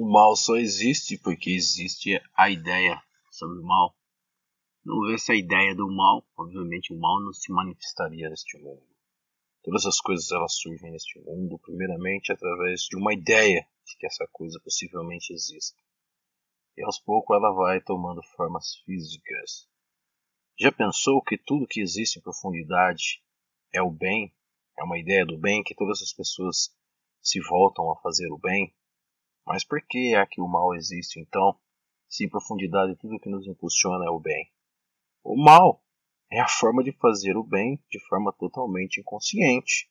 o 0.00 0.08
mal 0.08 0.36
só 0.36 0.54
existe 0.54 1.18
porque 1.18 1.50
existe 1.50 2.22
a 2.36 2.48
ideia 2.48 3.02
sobre 3.32 3.58
o 3.58 3.64
mal. 3.64 3.96
Não 4.84 4.94
houvesse 4.94 5.32
a 5.32 5.34
ideia 5.34 5.74
do 5.74 5.90
mal, 5.90 6.24
obviamente 6.36 6.94
o 6.94 7.00
mal 7.00 7.20
não 7.20 7.32
se 7.32 7.50
manifestaria 7.50 8.30
neste 8.30 8.56
mundo. 8.58 8.86
Todas 9.60 9.86
as 9.86 10.00
coisas 10.00 10.30
elas 10.30 10.54
surgem 10.54 10.92
neste 10.92 11.18
mundo, 11.18 11.58
primeiramente 11.58 12.30
através 12.30 12.82
de 12.82 12.96
uma 12.96 13.12
ideia 13.12 13.66
de 13.84 13.96
que 13.96 14.06
essa 14.06 14.24
coisa 14.30 14.60
possivelmente 14.62 15.32
existe. 15.32 15.76
E 16.76 16.84
aos 16.84 17.00
poucos 17.00 17.36
ela 17.36 17.52
vai 17.52 17.80
tomando 17.80 18.22
formas 18.36 18.76
físicas. 18.84 19.68
Já 20.60 20.70
pensou 20.70 21.20
que 21.20 21.36
tudo 21.36 21.66
que 21.66 21.80
existe 21.80 22.20
em 22.20 22.22
profundidade 22.22 23.20
é 23.74 23.82
o 23.82 23.90
bem? 23.90 24.32
É 24.78 24.84
uma 24.84 24.96
ideia 24.96 25.26
do 25.26 25.36
bem 25.36 25.64
que 25.64 25.74
todas 25.74 26.00
as 26.02 26.12
pessoas 26.12 26.72
se 27.20 27.40
voltam 27.40 27.90
a 27.90 27.96
fazer 27.96 28.30
o 28.30 28.38
bem? 28.38 28.72
Mas 29.48 29.64
por 29.64 29.80
que 29.80 30.14
é 30.14 30.26
que 30.26 30.42
o 30.42 30.46
mal 30.46 30.74
existe 30.74 31.18
então, 31.18 31.58
se 32.06 32.26
em 32.26 32.28
profundidade 32.28 32.94
tudo 32.96 33.18
que 33.18 33.30
nos 33.30 33.46
impulsiona 33.46 34.04
é 34.04 34.10
o 34.10 34.20
bem? 34.20 34.52
O 35.24 35.42
mal 35.42 35.82
é 36.30 36.38
a 36.38 36.46
forma 36.46 36.84
de 36.84 36.92
fazer 36.92 37.34
o 37.34 37.42
bem 37.42 37.82
de 37.90 37.98
forma 38.08 38.30
totalmente 38.30 39.00
inconsciente. 39.00 39.90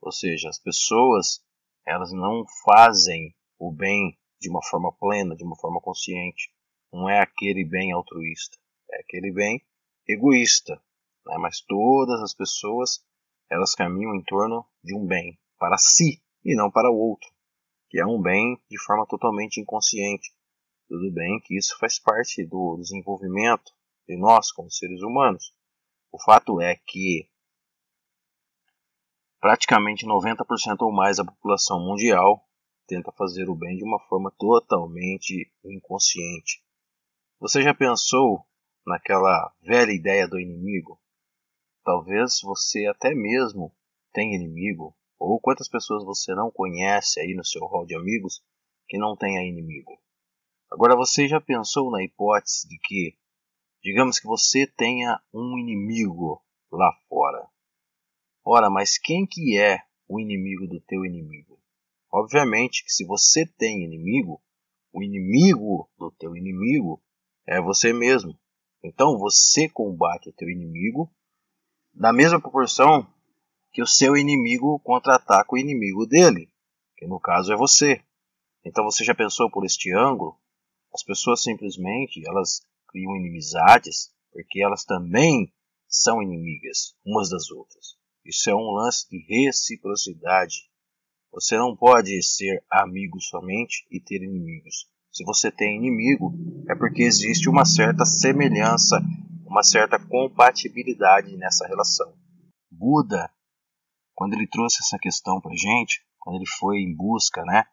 Ou 0.00 0.10
seja, 0.10 0.48
as 0.48 0.58
pessoas 0.58 1.40
elas 1.86 2.12
não 2.12 2.44
fazem 2.64 3.32
o 3.56 3.70
bem 3.70 4.18
de 4.40 4.50
uma 4.50 4.64
forma 4.64 4.92
plena, 4.92 5.36
de 5.36 5.44
uma 5.44 5.56
forma 5.56 5.80
consciente. 5.80 6.52
Não 6.92 7.08
é 7.08 7.20
aquele 7.20 7.64
bem 7.64 7.92
altruísta, 7.92 8.58
é 8.90 9.00
aquele 9.00 9.30
bem 9.30 9.64
egoísta. 10.08 10.74
Né? 11.24 11.36
Mas 11.38 11.60
todas 11.60 12.20
as 12.20 12.34
pessoas 12.34 13.00
elas 13.48 13.76
caminham 13.76 14.16
em 14.16 14.24
torno 14.24 14.66
de 14.82 14.92
um 14.92 15.06
bem 15.06 15.38
para 15.56 15.78
si 15.78 16.20
e 16.44 16.56
não 16.56 16.68
para 16.68 16.90
o 16.90 16.98
outro 16.98 17.37
que 17.88 18.00
é 18.00 18.06
um 18.06 18.20
bem 18.20 18.60
de 18.70 18.78
forma 18.84 19.06
totalmente 19.06 19.60
inconsciente. 19.60 20.32
Tudo 20.88 21.10
bem 21.12 21.40
que 21.40 21.56
isso 21.56 21.76
faz 21.78 21.98
parte 21.98 22.44
do 22.44 22.76
desenvolvimento 22.78 23.72
de 24.06 24.16
nós 24.16 24.50
como 24.52 24.70
seres 24.70 25.02
humanos. 25.02 25.54
O 26.10 26.22
fato 26.22 26.60
é 26.60 26.76
que 26.86 27.28
praticamente 29.40 30.06
90% 30.06 30.80
ou 30.80 30.92
mais 30.92 31.18
da 31.18 31.24
população 31.24 31.80
mundial 31.80 32.44
tenta 32.86 33.12
fazer 33.12 33.48
o 33.48 33.54
bem 33.54 33.76
de 33.76 33.84
uma 33.84 34.00
forma 34.08 34.32
totalmente 34.38 35.52
inconsciente. 35.64 36.64
Você 37.38 37.62
já 37.62 37.74
pensou 37.74 38.46
naquela 38.86 39.54
velha 39.60 39.92
ideia 39.92 40.26
do 40.26 40.40
inimigo? 40.40 40.98
Talvez 41.84 42.40
você 42.42 42.86
até 42.86 43.14
mesmo 43.14 43.74
tenha 44.12 44.34
inimigo 44.34 44.96
ou 45.18 45.40
quantas 45.40 45.68
pessoas 45.68 46.04
você 46.04 46.34
não 46.34 46.50
conhece 46.50 47.20
aí 47.20 47.34
no 47.34 47.44
seu 47.44 47.64
hall 47.66 47.84
de 47.84 47.96
amigos 47.96 48.42
que 48.86 48.96
não 48.96 49.16
tenha 49.16 49.46
inimigo? 49.46 49.98
Agora 50.70 50.94
você 50.94 51.26
já 51.26 51.40
pensou 51.40 51.90
na 51.90 52.02
hipótese 52.02 52.68
de 52.68 52.78
que, 52.82 53.18
digamos 53.82 54.18
que 54.18 54.26
você 54.26 54.66
tenha 54.66 55.20
um 55.32 55.58
inimigo 55.58 56.42
lá 56.70 56.92
fora. 57.08 57.48
Ora, 58.44 58.70
mas 58.70 58.98
quem 58.98 59.26
que 59.26 59.58
é 59.58 59.82
o 60.06 60.20
inimigo 60.20 60.66
do 60.66 60.80
teu 60.80 61.04
inimigo? 61.04 61.58
Obviamente 62.10 62.84
que 62.84 62.92
se 62.92 63.04
você 63.04 63.46
tem 63.46 63.82
inimigo, 63.82 64.40
o 64.92 65.02
inimigo 65.02 65.90
do 65.98 66.10
teu 66.12 66.36
inimigo 66.36 67.02
é 67.46 67.60
você 67.60 67.92
mesmo. 67.92 68.38
Então 68.82 69.18
você 69.18 69.68
combate 69.68 70.28
o 70.28 70.32
teu 70.32 70.48
inimigo 70.48 71.10
na 71.94 72.12
mesma 72.12 72.40
proporção 72.40 73.06
que 73.72 73.82
o 73.82 73.86
seu 73.86 74.16
inimigo 74.16 74.78
contra-ataca 74.80 75.54
o 75.54 75.58
inimigo 75.58 76.06
dele, 76.06 76.50
que 76.96 77.06
no 77.06 77.20
caso 77.20 77.52
é 77.52 77.56
você. 77.56 78.02
Então 78.64 78.84
você 78.84 79.04
já 79.04 79.14
pensou 79.14 79.50
por 79.50 79.64
este 79.64 79.94
ângulo? 79.94 80.36
As 80.92 81.02
pessoas 81.02 81.42
simplesmente 81.42 82.22
elas 82.26 82.60
criam 82.88 83.16
inimizades 83.16 84.10
porque 84.32 84.62
elas 84.62 84.84
também 84.84 85.52
são 85.86 86.22
inimigas 86.22 86.94
umas 87.04 87.30
das 87.30 87.50
outras. 87.50 87.96
Isso 88.24 88.50
é 88.50 88.54
um 88.54 88.72
lance 88.72 89.08
de 89.08 89.18
reciprocidade. 89.26 90.68
Você 91.32 91.56
não 91.56 91.76
pode 91.76 92.22
ser 92.22 92.62
amigo 92.70 93.20
somente 93.20 93.86
e 93.90 94.00
ter 94.00 94.22
inimigos. 94.22 94.86
Se 95.10 95.24
você 95.24 95.50
tem 95.50 95.76
inimigo, 95.76 96.34
é 96.68 96.74
porque 96.74 97.02
existe 97.02 97.48
uma 97.48 97.64
certa 97.64 98.04
semelhança, 98.04 99.00
uma 99.46 99.62
certa 99.62 99.98
compatibilidade 99.98 101.36
nessa 101.36 101.66
relação. 101.66 102.14
Buda 102.70 103.30
quando 104.18 104.32
ele 104.34 104.48
trouxe 104.48 104.78
essa 104.80 104.98
questão 104.98 105.40
para 105.40 105.54
gente, 105.54 106.04
quando 106.18 106.38
ele 106.38 106.50
foi 106.58 106.78
em 106.78 106.92
busca, 106.92 107.44
né, 107.44 107.64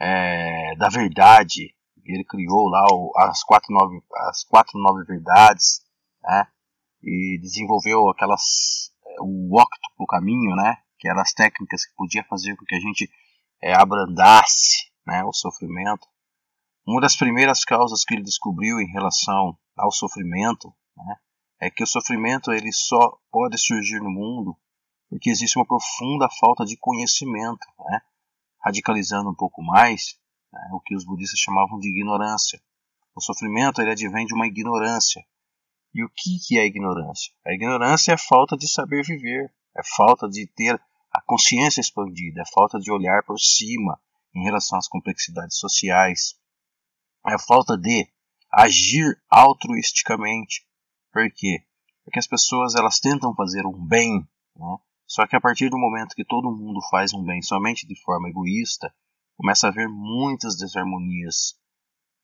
é, 0.00 0.74
da 0.74 0.88
verdade, 0.88 1.72
ele 2.04 2.24
criou 2.24 2.68
lá 2.68 2.84
o, 2.90 3.12
as 3.16 3.44
quatro 3.44 3.72
nove 3.72 4.02
as 4.28 4.42
quatro 4.42 4.76
nove 4.76 5.04
verdades, 5.04 5.84
né, 6.20 6.48
e 7.00 7.38
desenvolveu 7.40 8.10
aquelas 8.10 8.90
o 9.20 9.56
octuplo 9.56 10.04
caminho, 10.08 10.56
né, 10.56 10.78
que 10.98 11.08
eram 11.08 11.20
as 11.20 11.32
técnicas 11.32 11.86
que 11.86 11.94
podia 11.94 12.24
fazer 12.24 12.56
com 12.56 12.64
que 12.64 12.74
a 12.74 12.80
gente 12.80 13.08
é, 13.62 13.72
abrandasse, 13.72 14.90
né, 15.06 15.22
o 15.22 15.32
sofrimento. 15.32 16.08
Uma 16.84 17.02
das 17.02 17.14
primeiras 17.14 17.64
causas 17.64 18.04
que 18.04 18.14
ele 18.14 18.24
descobriu 18.24 18.80
em 18.80 18.90
relação 18.90 19.56
ao 19.76 19.92
sofrimento, 19.92 20.74
né, 20.96 21.16
é 21.60 21.70
que 21.70 21.84
o 21.84 21.86
sofrimento 21.86 22.50
ele 22.50 22.72
só 22.72 23.16
pode 23.30 23.56
surgir 23.58 24.00
no 24.00 24.10
mundo 24.10 24.58
porque 25.14 25.30
existe 25.30 25.56
uma 25.56 25.64
profunda 25.64 26.28
falta 26.40 26.64
de 26.64 26.76
conhecimento, 26.76 27.64
né? 27.78 28.00
radicalizando 28.58 29.30
um 29.30 29.34
pouco 29.34 29.62
mais 29.62 30.18
né? 30.52 30.60
o 30.72 30.80
que 30.80 30.96
os 30.96 31.04
budistas 31.04 31.38
chamavam 31.38 31.78
de 31.78 31.88
ignorância. 31.88 32.60
O 33.14 33.20
sofrimento 33.20 33.80
ele 33.80 33.92
advém 33.92 34.26
de 34.26 34.34
uma 34.34 34.48
ignorância. 34.48 35.24
E 35.94 36.02
o 36.02 36.08
que, 36.08 36.40
que 36.44 36.58
é 36.58 36.62
a 36.62 36.66
ignorância? 36.66 37.32
A 37.46 37.52
ignorância 37.52 38.10
é 38.10 38.14
a 38.16 38.18
falta 38.18 38.56
de 38.56 38.66
saber 38.68 39.04
viver, 39.04 39.54
é 39.76 39.82
falta 39.96 40.28
de 40.28 40.48
ter 40.48 40.82
a 41.12 41.20
consciência 41.22 41.80
expandida, 41.80 42.42
é 42.42 42.52
falta 42.52 42.80
de 42.80 42.90
olhar 42.90 43.22
por 43.22 43.38
cima 43.38 44.00
em 44.34 44.42
relação 44.42 44.76
às 44.76 44.88
complexidades 44.88 45.58
sociais, 45.58 46.34
é 47.24 47.34
a 47.34 47.38
falta 47.38 47.78
de 47.78 48.10
agir 48.50 49.16
altruisticamente. 49.30 50.66
Por 51.12 51.30
quê? 51.30 51.64
Porque 52.02 52.18
as 52.18 52.26
pessoas 52.26 52.74
elas 52.74 52.98
tentam 52.98 53.32
fazer 53.36 53.64
um 53.64 53.86
bem, 53.86 54.28
né? 54.56 54.76
Só 55.06 55.26
que 55.26 55.36
a 55.36 55.40
partir 55.40 55.68
do 55.68 55.78
momento 55.78 56.14
que 56.14 56.24
todo 56.24 56.50
mundo 56.50 56.80
faz 56.90 57.12
um 57.12 57.22
bem 57.22 57.42
somente 57.42 57.86
de 57.86 58.00
forma 58.02 58.28
egoísta, 58.28 58.92
começa 59.36 59.66
a 59.66 59.70
haver 59.70 59.88
muitas 59.88 60.56
desarmonias, 60.56 61.54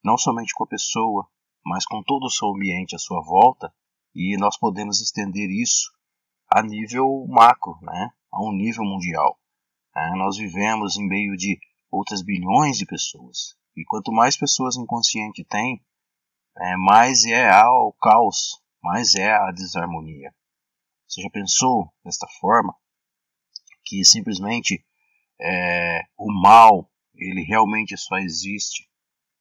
não 0.03 0.17
somente 0.17 0.55
com 0.55 0.65
a 0.65 0.69
pessoa, 0.69 1.29
mas 1.65 1.85
com 1.85 2.03
todo 2.03 2.25
o 2.25 2.31
seu 2.31 2.49
ambiente 2.49 2.95
à 2.95 2.99
sua 2.99 3.21
volta, 3.23 3.73
e 4.15 4.37
nós 4.39 4.59
podemos 4.59 5.01
estender 5.01 5.51
isso 5.51 5.91
a 6.49 6.63
nível 6.63 7.27
macro, 7.29 7.79
né? 7.83 8.11
a 8.33 8.43
um 8.43 8.53
nível 8.53 8.85
mundial. 8.85 9.39
É, 9.95 10.11
nós 10.17 10.37
vivemos 10.37 10.97
em 10.97 11.07
meio 11.07 11.37
de 11.37 11.59
outras 11.91 12.23
bilhões 12.23 12.79
de 12.79 12.87
pessoas, 12.87 13.57
e 13.77 13.85
quanto 13.85 14.13
mais 14.13 14.37
pessoas 14.37 14.77
inconscientes 14.77 15.45
tem, 15.49 15.85
é, 16.59 16.77
mais 16.77 17.25
é 17.25 17.51
o 17.67 17.93
caos, 18.01 18.61
mais 18.83 19.15
é 19.15 19.33
a 19.33 19.51
desarmonia. 19.51 20.33
Você 21.11 21.23
já 21.23 21.31
pensou 21.31 21.93
desta 22.05 22.29
forma 22.41 22.73
que 23.85 24.05
simplesmente 24.05 24.87
é, 25.41 26.03
o 26.17 26.33
mal 26.33 26.89
ele 27.17 27.43
realmente 27.43 27.97
só 27.97 28.17
existe 28.19 28.89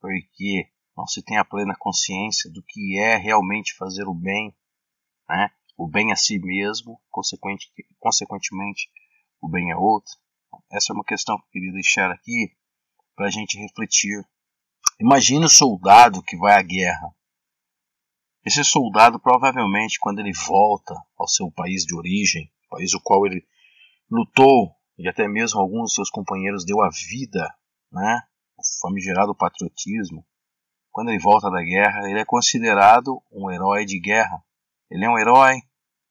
porque 0.01 0.67
não 0.97 1.05
se 1.05 1.21
tem 1.21 1.37
a 1.37 1.45
plena 1.45 1.75
consciência 1.77 2.49
do 2.51 2.63
que 2.63 2.97
é 2.97 3.17
realmente 3.17 3.75
fazer 3.75 4.07
o 4.07 4.15
bem, 4.15 4.51
né? 5.29 5.51
o 5.77 5.87
bem 5.87 6.11
a 6.11 6.15
si 6.15 6.39
mesmo, 6.39 6.99
consequente, 7.11 7.71
consequentemente 7.99 8.89
o 9.39 9.47
bem 9.47 9.71
a 9.71 9.77
outro. 9.77 10.17
Essa 10.71 10.91
é 10.91 10.95
uma 10.95 11.05
questão 11.05 11.37
que 11.37 11.43
eu 11.43 11.51
queria 11.51 11.73
deixar 11.73 12.09
aqui 12.09 12.51
para 13.15 13.27
a 13.27 13.31
gente 13.31 13.59
refletir. 13.59 14.27
Imagine 14.99 15.45
o 15.45 15.49
soldado 15.49 16.23
que 16.23 16.35
vai 16.35 16.57
à 16.57 16.63
guerra 16.63 17.15
esse 18.45 18.63
soldado, 18.63 19.19
provavelmente, 19.19 19.99
quando 19.99 20.19
ele 20.19 20.33
volta 20.33 20.95
ao 21.17 21.27
seu 21.27 21.51
país 21.51 21.83
de 21.83 21.95
origem, 21.95 22.51
país 22.69 22.93
o 22.93 23.01
qual 23.01 23.25
ele 23.25 23.45
lutou 24.09 24.75
e 24.97 25.07
até 25.07 25.27
mesmo 25.27 25.59
alguns 25.59 25.89
de 25.89 25.95
seus 25.95 26.09
companheiros 26.09 26.65
deu 26.65 26.81
a 26.81 26.89
vida, 26.89 27.47
né, 27.91 28.21
o 28.57 28.61
famigerado 28.81 29.33
patriotismo, 29.33 30.25
quando 30.91 31.09
ele 31.09 31.19
volta 31.19 31.49
da 31.49 31.63
guerra, 31.63 32.09
ele 32.09 32.19
é 32.19 32.25
considerado 32.25 33.23
um 33.31 33.49
herói 33.49 33.85
de 33.85 33.99
guerra. 33.99 34.43
Ele 34.91 35.05
é 35.05 35.09
um 35.09 35.17
herói, 35.17 35.61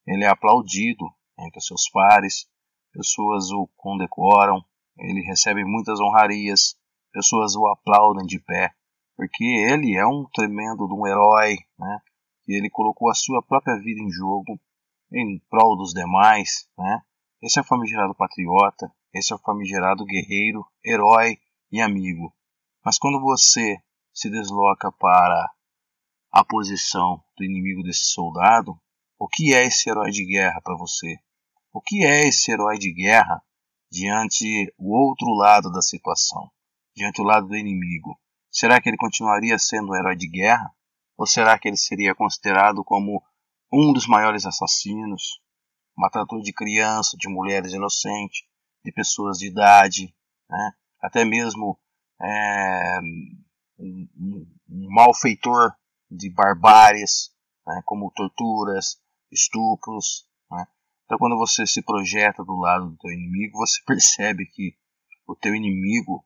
ele 0.06 0.24
é 0.24 0.28
aplaudido 0.28 1.04
entre 1.38 1.60
seus 1.60 1.90
pares, 1.90 2.48
pessoas 2.92 3.50
o 3.50 3.68
condecoram, 3.76 4.64
ele 4.96 5.20
recebe 5.22 5.64
muitas 5.64 6.00
honrarias, 6.00 6.76
pessoas 7.12 7.54
o 7.54 7.66
aplaudem 7.66 8.24
de 8.24 8.38
pé, 8.40 8.72
porque 9.16 9.44
ele 9.44 9.96
é 9.96 10.06
um 10.06 10.24
tremendo 10.32 10.86
de 10.86 10.94
um 10.94 11.06
herói, 11.06 11.56
né? 11.78 12.00
Que 12.48 12.54
ele 12.54 12.70
colocou 12.70 13.10
a 13.10 13.14
sua 13.14 13.42
própria 13.42 13.78
vida 13.78 14.00
em 14.00 14.10
jogo 14.10 14.58
em 15.12 15.38
prol 15.50 15.76
dos 15.76 15.92
demais, 15.92 16.66
né? 16.78 17.02
Esse 17.42 17.58
é 17.58 17.62
o 17.62 17.64
famigerado 17.64 18.14
patriota, 18.14 18.90
esse 19.12 19.34
é 19.34 19.36
o 19.36 19.40
famigerado 19.40 20.02
guerreiro, 20.06 20.64
herói 20.82 21.36
e 21.70 21.78
amigo. 21.78 22.34
Mas 22.82 22.98
quando 22.98 23.20
você 23.20 23.76
se 24.14 24.30
desloca 24.30 24.90
para 24.92 25.50
a 26.32 26.42
posição 26.42 27.22
do 27.36 27.44
inimigo 27.44 27.82
desse 27.82 28.06
soldado, 28.06 28.80
o 29.18 29.28
que 29.28 29.52
é 29.52 29.66
esse 29.66 29.90
herói 29.90 30.10
de 30.10 30.24
guerra 30.24 30.58
para 30.62 30.74
você? 30.74 31.18
O 31.70 31.82
que 31.82 32.02
é 32.02 32.28
esse 32.28 32.50
herói 32.50 32.78
de 32.78 32.94
guerra 32.94 33.42
diante 33.92 34.72
o 34.78 34.96
outro 34.96 35.28
lado 35.34 35.70
da 35.70 35.82
situação, 35.82 36.50
diante 36.96 37.20
o 37.20 37.24
lado 37.24 37.46
do 37.46 37.56
inimigo? 37.56 38.18
Será 38.50 38.80
que 38.80 38.88
ele 38.88 38.96
continuaria 38.96 39.58
sendo 39.58 39.90
um 39.90 39.94
herói 39.94 40.16
de 40.16 40.26
guerra? 40.26 40.74
Ou 41.18 41.26
será 41.26 41.58
que 41.58 41.66
ele 41.66 41.76
seria 41.76 42.14
considerado 42.14 42.84
como 42.84 43.20
um 43.72 43.92
dos 43.92 44.06
maiores 44.06 44.46
assassinos, 44.46 45.40
matador 45.96 46.40
de 46.40 46.52
crianças, 46.52 47.18
de 47.18 47.28
mulheres 47.28 47.72
inocentes, 47.72 48.42
de 48.84 48.92
pessoas 48.92 49.38
de 49.38 49.48
idade, 49.48 50.14
né? 50.48 50.72
até 51.02 51.24
mesmo 51.24 51.78
é, 52.22 53.00
um, 53.78 54.08
um, 54.16 54.46
malfeitor 54.94 55.72
de 56.08 56.30
barbáries, 56.30 57.30
né? 57.66 57.82
como 57.84 58.12
torturas, 58.12 59.00
estupros. 59.30 60.24
Né? 60.50 60.64
Então, 61.04 61.18
quando 61.18 61.36
você 61.36 61.66
se 61.66 61.82
projeta 61.82 62.44
do 62.44 62.54
lado 62.54 62.90
do 62.90 62.96
teu 62.96 63.10
inimigo, 63.10 63.58
você 63.58 63.82
percebe 63.84 64.46
que 64.46 64.76
o 65.26 65.34
teu 65.34 65.52
inimigo 65.52 66.24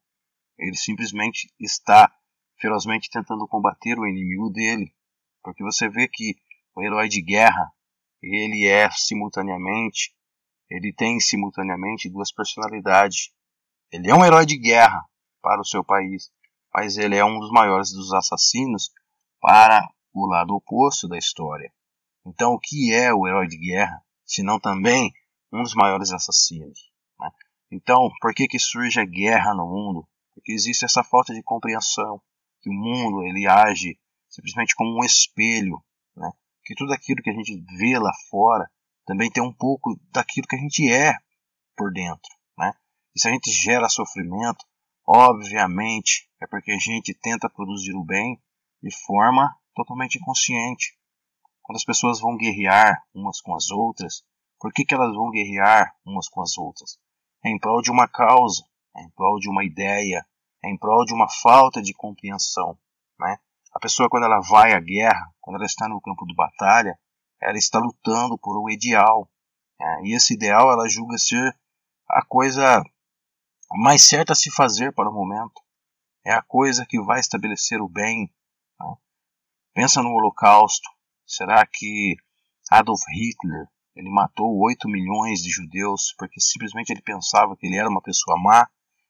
ele 0.59 0.77
simplesmente 0.77 1.53
está 1.59 2.15
ferozmente 2.62 3.11
tentando 3.11 3.49
combater 3.49 3.99
o 3.99 4.06
inimigo 4.06 4.49
dele, 4.49 4.94
porque 5.43 5.64
você 5.64 5.88
vê 5.88 6.06
que 6.06 6.37
o 6.76 6.82
herói 6.82 7.09
de 7.09 7.20
guerra 7.20 7.73
ele 8.23 8.69
é 8.69 8.88
simultaneamente, 8.93 10.14
ele 10.70 10.93
tem 10.93 11.19
simultaneamente 11.19 12.09
duas 12.09 12.32
personalidades. 12.32 13.32
Ele 13.91 14.09
é 14.09 14.14
um 14.14 14.25
herói 14.25 14.47
de 14.47 14.56
guerra 14.56 15.05
para 15.43 15.61
o 15.61 15.64
seu 15.64 15.85
país, 15.85 16.31
mas 16.73 16.97
ele 16.97 17.17
é 17.17 17.25
um 17.25 17.41
dos 17.41 17.50
maiores 17.50 17.91
dos 17.91 18.14
assassinos 18.14 18.91
para 19.41 19.85
o 20.14 20.25
lado 20.26 20.55
oposto 20.55 21.09
da 21.09 21.19
história. 21.19 21.70
Então, 22.25 22.53
o 22.53 22.61
que 22.61 22.94
é 22.94 23.12
o 23.12 23.26
herói 23.26 23.49
de 23.49 23.59
guerra, 23.59 24.00
se 24.25 24.44
não 24.44 24.61
também 24.61 25.12
um 25.53 25.64
dos 25.64 25.75
maiores 25.75 26.12
assassinos? 26.12 26.79
Né? 27.19 27.29
Então, 27.73 28.09
por 28.20 28.32
que, 28.32 28.47
que 28.47 28.59
surge 28.59 29.00
a 29.00 29.05
guerra 29.05 29.53
no 29.53 29.67
mundo? 29.67 30.09
Porque 30.32 30.53
existe 30.53 30.85
essa 30.85 31.03
falta 31.03 31.35
de 31.35 31.43
compreensão 31.43 32.23
que 32.62 32.70
o 32.70 32.73
mundo 32.73 33.25
ele 33.25 33.47
age 33.47 33.99
simplesmente 34.29 34.75
como 34.75 34.99
um 34.99 35.05
espelho, 35.05 35.82
né? 36.17 36.31
que 36.64 36.75
tudo 36.75 36.93
aquilo 36.93 37.23
que 37.23 37.31
a 37.31 37.35
gente 37.35 37.62
vê 37.76 37.99
lá 37.99 38.12
fora 38.31 38.70
também 39.05 39.31
tem 39.31 39.43
um 39.43 39.53
pouco 39.53 39.99
daquilo 40.11 40.47
que 40.47 40.56
a 40.56 40.59
gente 40.59 40.91
é 40.91 41.14
por 41.76 41.93
dentro. 41.93 42.31
Né? 42.56 42.73
E 43.14 43.20
se 43.20 43.29
a 43.29 43.32
gente 43.32 43.50
gera 43.50 43.88
sofrimento, 43.88 44.64
obviamente 45.06 46.31
é 46.41 46.47
porque 46.47 46.73
a 46.73 46.79
gente 46.79 47.14
tenta 47.14 47.50
produzir 47.50 47.94
o 47.94 48.05
bem 48.05 48.41
de 48.82 48.91
forma 49.05 49.55
totalmente 49.75 50.19
inconsciente. 50.19 50.97
Quando 51.62 51.76
as 51.76 51.85
pessoas 51.85 52.20
vão 52.20 52.37
guerrear 52.37 53.03
umas 53.14 53.41
com 53.41 53.55
as 53.55 53.70
outras, 53.70 54.25
por 54.59 54.73
que, 54.73 54.85
que 54.85 54.94
elas 54.94 55.14
vão 55.14 55.31
guerrear 55.31 55.94
umas 56.05 56.29
com 56.29 56.41
as 56.41 56.56
outras? 56.56 56.99
É 57.44 57.50
em 57.50 57.59
prol 57.59 57.82
de 57.82 57.91
uma 57.91 58.09
causa, 58.09 58.64
é 58.97 59.03
em 59.03 59.11
prol 59.11 59.38
de 59.38 59.49
uma 59.49 59.64
ideia, 59.64 60.25
em 60.64 60.76
prol 60.76 61.05
de 61.05 61.14
uma 61.14 61.29
falta 61.29 61.82
de 61.82 61.93
compreensão. 61.93 62.79
Né? 63.19 63.38
A 63.73 63.81
pessoa, 63.81 64.09
quando 64.09 64.25
ela 64.25 64.41
vai 64.41 64.73
à 64.73 64.81
guerra, 64.81 65.32
quando 65.41 65.56
ela 65.56 65.67
está 65.67 65.88
no 65.88 66.00
campo 66.00 66.26
de 66.26 66.35
batalha, 66.35 66.99
ela 67.41 67.59
está 67.59 67.79
lutando 67.79 68.38
por 68.38 68.61
um 68.62 68.70
ideal. 68.70 69.29
Né? 69.79 70.03
E 70.05 70.17
esse 70.17 70.35
ideal 70.35 70.70
ela 70.70 70.88
julga 70.88 71.19
ser 71.19 71.56
a 72.09 72.25
coisa 72.25 72.82
mais 73.73 74.03
certa 74.03 74.32
a 74.32 74.37
se 74.37 74.50
fazer 74.50 74.93
para 74.93 75.11
o 75.11 75.14
momento. 75.14 75.61
É 76.25 76.32
a 76.32 76.43
coisa 76.43 76.87
que 76.87 77.00
vai 77.03 77.19
estabelecer 77.19 77.81
o 77.81 77.88
bem. 77.88 78.32
Né? 78.79 78.87
Pensa 79.75 80.03
no 80.03 80.11
Holocausto. 80.11 80.88
Será 81.26 81.67
que 81.67 82.14
Adolf 82.70 83.03
Hitler 83.09 83.67
ele 83.94 84.11
matou 84.11 84.59
8 84.59 84.88
milhões 84.88 85.43
de 85.43 85.50
judeus 85.50 86.14
porque 86.17 86.41
simplesmente 86.41 86.91
ele 86.91 87.03
pensava 87.03 87.56
que 87.56 87.67
ele 87.67 87.76
era 87.76 87.88
uma 87.88 88.00
pessoa 88.00 88.38
má? 88.41 88.69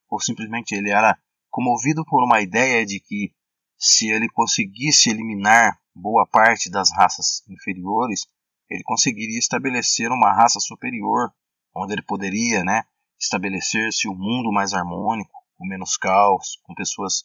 Ou 0.08 0.20
simplesmente 0.20 0.74
ele 0.74 0.90
era 0.90 1.18
comovido 1.52 2.02
por 2.04 2.24
uma 2.24 2.40
ideia 2.40 2.84
de 2.84 2.98
que 2.98 3.30
se 3.78 4.08
ele 4.08 4.28
conseguisse 4.30 5.10
eliminar 5.10 5.78
boa 5.94 6.26
parte 6.26 6.70
das 6.70 6.90
raças 6.90 7.42
inferiores, 7.46 8.26
ele 8.70 8.82
conseguiria 8.82 9.38
estabelecer 9.38 10.10
uma 10.10 10.32
raça 10.32 10.58
superior, 10.58 11.30
onde 11.76 11.92
ele 11.92 12.02
poderia 12.02 12.64
né, 12.64 12.84
estabelecer-se 13.20 14.08
um 14.08 14.14
mundo 14.14 14.50
mais 14.50 14.72
harmônico, 14.72 15.30
com 15.56 15.66
menos 15.66 15.98
caos, 15.98 16.58
com 16.62 16.74
pessoas 16.74 17.24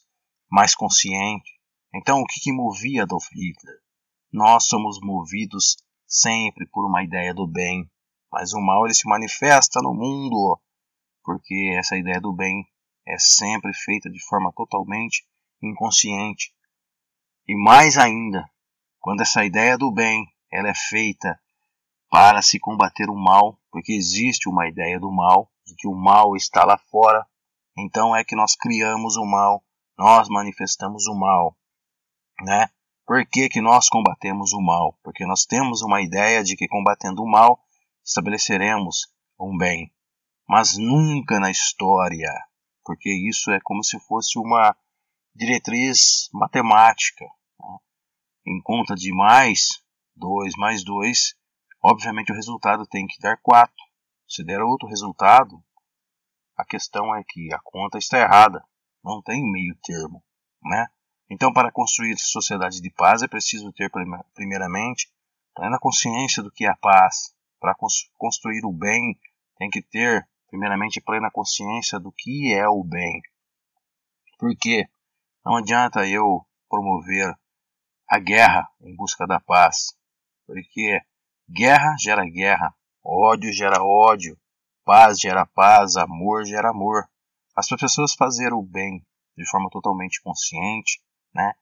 mais 0.50 0.74
conscientes. 0.74 1.50
Então, 1.94 2.20
o 2.20 2.26
que, 2.26 2.40
que 2.40 2.52
movia 2.52 3.04
Adolf 3.04 3.26
Hitler? 3.32 3.76
Nós 4.30 4.66
somos 4.66 4.98
movidos 5.02 5.76
sempre 6.06 6.68
por 6.68 6.86
uma 6.86 7.02
ideia 7.02 7.32
do 7.32 7.46
bem, 7.46 7.90
mas 8.30 8.52
o 8.52 8.60
mal 8.60 8.84
ele 8.84 8.94
se 8.94 9.08
manifesta 9.08 9.80
no 9.82 9.94
mundo, 9.94 10.60
porque 11.24 11.74
essa 11.78 11.96
ideia 11.96 12.20
do 12.20 12.34
bem 12.34 12.66
é 13.08 13.18
sempre 13.18 13.72
feita 13.72 14.10
de 14.10 14.22
forma 14.26 14.52
totalmente 14.54 15.26
inconsciente. 15.62 16.52
E 17.46 17.56
mais 17.56 17.96
ainda, 17.96 18.48
quando 19.00 19.22
essa 19.22 19.44
ideia 19.44 19.78
do 19.78 19.90
bem 19.90 20.30
ela 20.52 20.68
é 20.68 20.74
feita 20.74 21.40
para 22.10 22.42
se 22.42 22.58
combater 22.58 23.08
o 23.08 23.16
mal, 23.16 23.58
porque 23.70 23.92
existe 23.92 24.48
uma 24.48 24.68
ideia 24.68 25.00
do 25.00 25.10
mal, 25.10 25.50
de 25.66 25.74
que 25.74 25.88
o 25.88 25.94
mal 25.94 26.36
está 26.36 26.64
lá 26.64 26.78
fora, 26.90 27.26
então 27.76 28.14
é 28.14 28.24
que 28.24 28.36
nós 28.36 28.54
criamos 28.54 29.16
o 29.16 29.24
mal, 29.24 29.64
nós 29.96 30.28
manifestamos 30.28 31.06
o 31.06 31.14
mal, 31.14 31.56
né? 32.42 32.68
Por 33.06 33.24
que, 33.26 33.48
que 33.48 33.62
nós 33.62 33.88
combatemos 33.88 34.52
o 34.52 34.60
mal? 34.60 34.98
Porque 35.02 35.24
nós 35.24 35.46
temos 35.46 35.80
uma 35.80 36.02
ideia 36.02 36.44
de 36.44 36.56
que 36.56 36.68
combatendo 36.68 37.22
o 37.22 37.30
mal 37.30 37.58
estabeleceremos 38.04 39.08
um 39.40 39.56
bem. 39.56 39.90
Mas 40.46 40.76
nunca 40.76 41.40
na 41.40 41.50
história, 41.50 42.30
porque 42.88 43.10
isso 43.10 43.50
é 43.50 43.60
como 43.60 43.84
se 43.84 44.00
fosse 44.00 44.38
uma 44.38 44.74
diretriz 45.34 46.30
matemática. 46.32 47.26
Né? 47.60 47.76
Em 48.46 48.62
conta 48.62 48.94
de 48.94 49.12
mais 49.14 49.84
2 50.16 50.54
mais 50.56 50.82
2, 50.82 51.34
obviamente 51.84 52.32
o 52.32 52.34
resultado 52.34 52.86
tem 52.86 53.06
que 53.06 53.20
dar 53.20 53.36
4. 53.42 53.70
Se 54.26 54.42
der 54.42 54.62
outro 54.62 54.88
resultado, 54.88 55.62
a 56.56 56.64
questão 56.64 57.14
é 57.14 57.22
que 57.28 57.52
a 57.52 57.60
conta 57.62 57.98
está 57.98 58.20
errada, 58.20 58.64
não 59.04 59.20
tem 59.20 59.42
meio 59.42 59.76
termo, 59.82 60.24
né? 60.62 60.86
Então, 61.30 61.52
para 61.52 61.70
construir 61.70 62.16
sociedade 62.16 62.80
de 62.80 62.90
paz, 62.90 63.22
é 63.22 63.28
preciso 63.28 63.70
ter, 63.74 63.90
primeiramente, 64.34 65.12
plena 65.54 65.78
consciência 65.78 66.42
do 66.42 66.50
que 66.50 66.64
é 66.64 66.70
a 66.70 66.76
paz. 66.76 67.34
Para 67.60 67.76
construir 68.16 68.64
o 68.64 68.72
bem, 68.72 69.14
tem 69.58 69.68
que 69.68 69.82
ter, 69.82 70.26
primeiramente, 70.48 71.00
plena 71.00 71.30
consciência 71.30 71.98
do 71.98 72.12
que 72.12 72.54
é 72.54 72.68
o 72.68 72.82
bem. 72.82 73.20
Porque 74.38 74.88
não 75.44 75.56
adianta 75.56 76.06
eu 76.06 76.44
promover 76.68 77.34
a 78.08 78.18
guerra 78.18 78.68
em 78.80 78.94
busca 78.96 79.26
da 79.26 79.38
paz, 79.38 79.96
porque 80.46 81.00
guerra 81.50 81.94
gera 81.98 82.24
guerra, 82.24 82.74
ódio 83.04 83.52
gera 83.52 83.82
ódio, 83.82 84.38
paz 84.84 85.20
gera 85.20 85.44
paz, 85.44 85.96
amor 85.96 86.44
gera 86.44 86.70
amor. 86.70 87.08
As 87.54 87.68
pessoas 87.68 88.14
fazerem 88.14 88.54
o 88.54 88.62
bem 88.62 89.04
de 89.36 89.48
forma 89.48 89.68
totalmente 89.70 90.20
consciente, 90.22 91.00
né? 91.34 91.52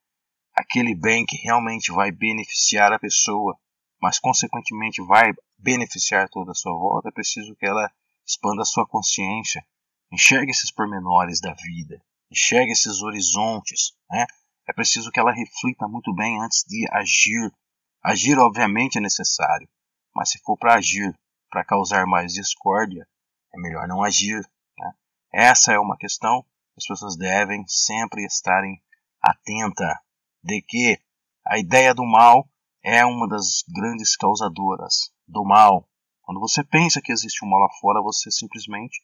Aquele 0.55 0.95
bem 0.95 1.27
que 1.27 1.37
realmente 1.37 1.93
vai 1.93 2.11
beneficiar 2.11 2.93
a 2.93 2.99
pessoa, 2.99 3.59
mas 4.01 4.19
consequentemente 4.19 5.03
vai 5.03 5.33
beneficiar 5.59 6.29
toda 6.29 6.53
a 6.53 6.55
sua 6.55 6.73
volta, 6.73 7.09
é 7.09 7.13
preciso 7.13 7.55
que 7.57 7.67
ela 7.67 7.91
expanda 8.27 8.65
sua 8.65 8.87
consciência, 8.87 9.65
enxergue 10.13 10.51
esses 10.51 10.71
pormenores 10.71 11.41
da 11.41 11.55
vida, 11.55 12.03
enxergue 12.31 12.73
esses 12.73 13.03
horizontes, 13.03 13.93
né? 14.11 14.27
É 14.69 14.73
preciso 14.73 15.13
que 15.13 15.21
ela 15.21 15.33
reflita 15.33 15.87
muito 15.87 16.13
bem 16.13 16.43
antes 16.43 16.65
de 16.67 16.87
agir. 16.91 17.53
Agir, 18.03 18.37
obviamente, 18.39 18.99
é 18.99 19.01
necessário, 19.01 19.69
mas 20.15 20.31
se 20.31 20.39
for 20.41 20.57
para 20.57 20.75
agir 20.75 21.17
para 21.49 21.65
causar 21.65 22.07
mais 22.07 22.33
discórdia, 22.33 23.07
é 23.55 23.61
melhor 23.61 23.87
não 23.87 24.03
agir. 24.03 24.47
Né? 24.79 24.93
Essa 25.33 25.73
é 25.73 25.79
uma 25.79 25.97
questão 25.97 26.43
que 26.43 26.79
as 26.79 26.87
pessoas 26.87 27.17
devem 27.17 27.65
sempre 27.67 28.25
estarem 28.25 28.83
atenta 29.23 30.01
de 30.43 30.61
que 30.63 30.99
a 31.47 31.59
ideia 31.59 31.95
do 31.95 32.05
mal 32.05 32.49
é 32.83 33.05
uma 33.05 33.29
das 33.29 33.65
grandes 33.75 34.17
causadoras 34.17 35.11
do 35.27 35.45
mal. 35.45 35.89
Quando 36.27 36.41
você 36.41 36.65
pensa 36.65 37.01
que 37.01 37.13
existe 37.13 37.45
um 37.45 37.49
mal 37.49 37.61
lá 37.61 37.69
fora, 37.81 38.03
você 38.03 38.33
simplesmente, 38.33 39.01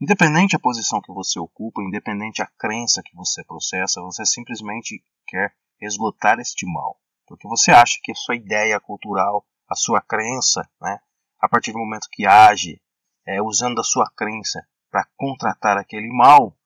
independente 0.00 0.52
da 0.52 0.58
posição 0.58 0.98
que 1.02 1.12
você 1.12 1.38
ocupa, 1.38 1.82
independente 1.82 2.38
da 2.38 2.50
crença 2.58 3.02
que 3.04 3.14
você 3.14 3.44
processa, 3.44 4.00
você 4.00 4.24
simplesmente 4.24 5.04
quer 5.28 5.54
esgotar 5.78 6.40
este 6.40 6.64
mal. 6.64 6.98
Porque 7.26 7.46
você 7.46 7.70
acha 7.70 7.98
que 8.02 8.12
a 8.12 8.14
sua 8.14 8.34
ideia 8.34 8.80
cultural, 8.80 9.44
a 9.68 9.74
sua 9.74 10.00
crença, 10.00 10.66
né, 10.80 10.98
a 11.38 11.50
partir 11.50 11.70
do 11.72 11.78
momento 11.78 12.08
que 12.10 12.26
age 12.26 12.80
é, 13.26 13.42
usando 13.42 13.78
a 13.78 13.84
sua 13.84 14.10
crença 14.16 14.66
para 14.90 15.06
contratar 15.18 15.76
aquele 15.76 16.08
mal, 16.08 16.56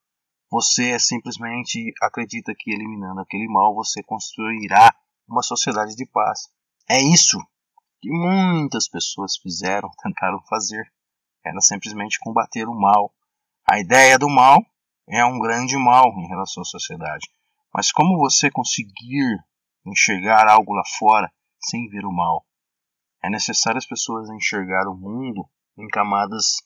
você 0.49 0.97
simplesmente 0.97 1.93
acredita 2.01 2.55
que 2.57 2.71
eliminando 2.71 3.19
aquele 3.19 3.49
mal 3.49 3.75
você 3.75 4.01
construirá 4.01 4.95
uma 5.27 5.43
sociedade 5.43 5.93
de 5.93 6.05
paz. 6.05 6.47
É 6.89 7.01
isso 7.01 7.37
que 8.01 8.09
muitas 8.09 8.87
pessoas 8.87 9.37
fizeram, 9.37 9.89
tentaram 10.01 10.41
fazer. 10.49 10.83
Era 11.45 11.59
simplesmente 11.61 12.19
combater 12.19 12.67
o 12.67 12.73
mal. 12.75 13.13
A 13.69 13.79
ideia 13.79 14.17
do 14.17 14.29
mal 14.29 14.63
é 15.07 15.23
um 15.25 15.39
grande 15.39 15.77
mal 15.77 16.07
em 16.17 16.27
relação 16.27 16.61
à 16.61 16.65
sociedade. 16.65 17.27
Mas 17.73 17.91
como 17.91 18.17
você 18.17 18.49
conseguir 18.49 19.37
enxergar 19.85 20.47
algo 20.47 20.73
lá 20.73 20.83
fora 20.97 21.31
sem 21.61 21.87
ver 21.87 22.05
o 22.05 22.11
mal? 22.11 22.45
É 23.23 23.29
necessário 23.29 23.77
as 23.77 23.85
pessoas 23.85 24.29
enxergar 24.29 24.87
o 24.87 24.95
mundo 24.95 25.47
em 25.77 25.87
camadas 25.87 26.57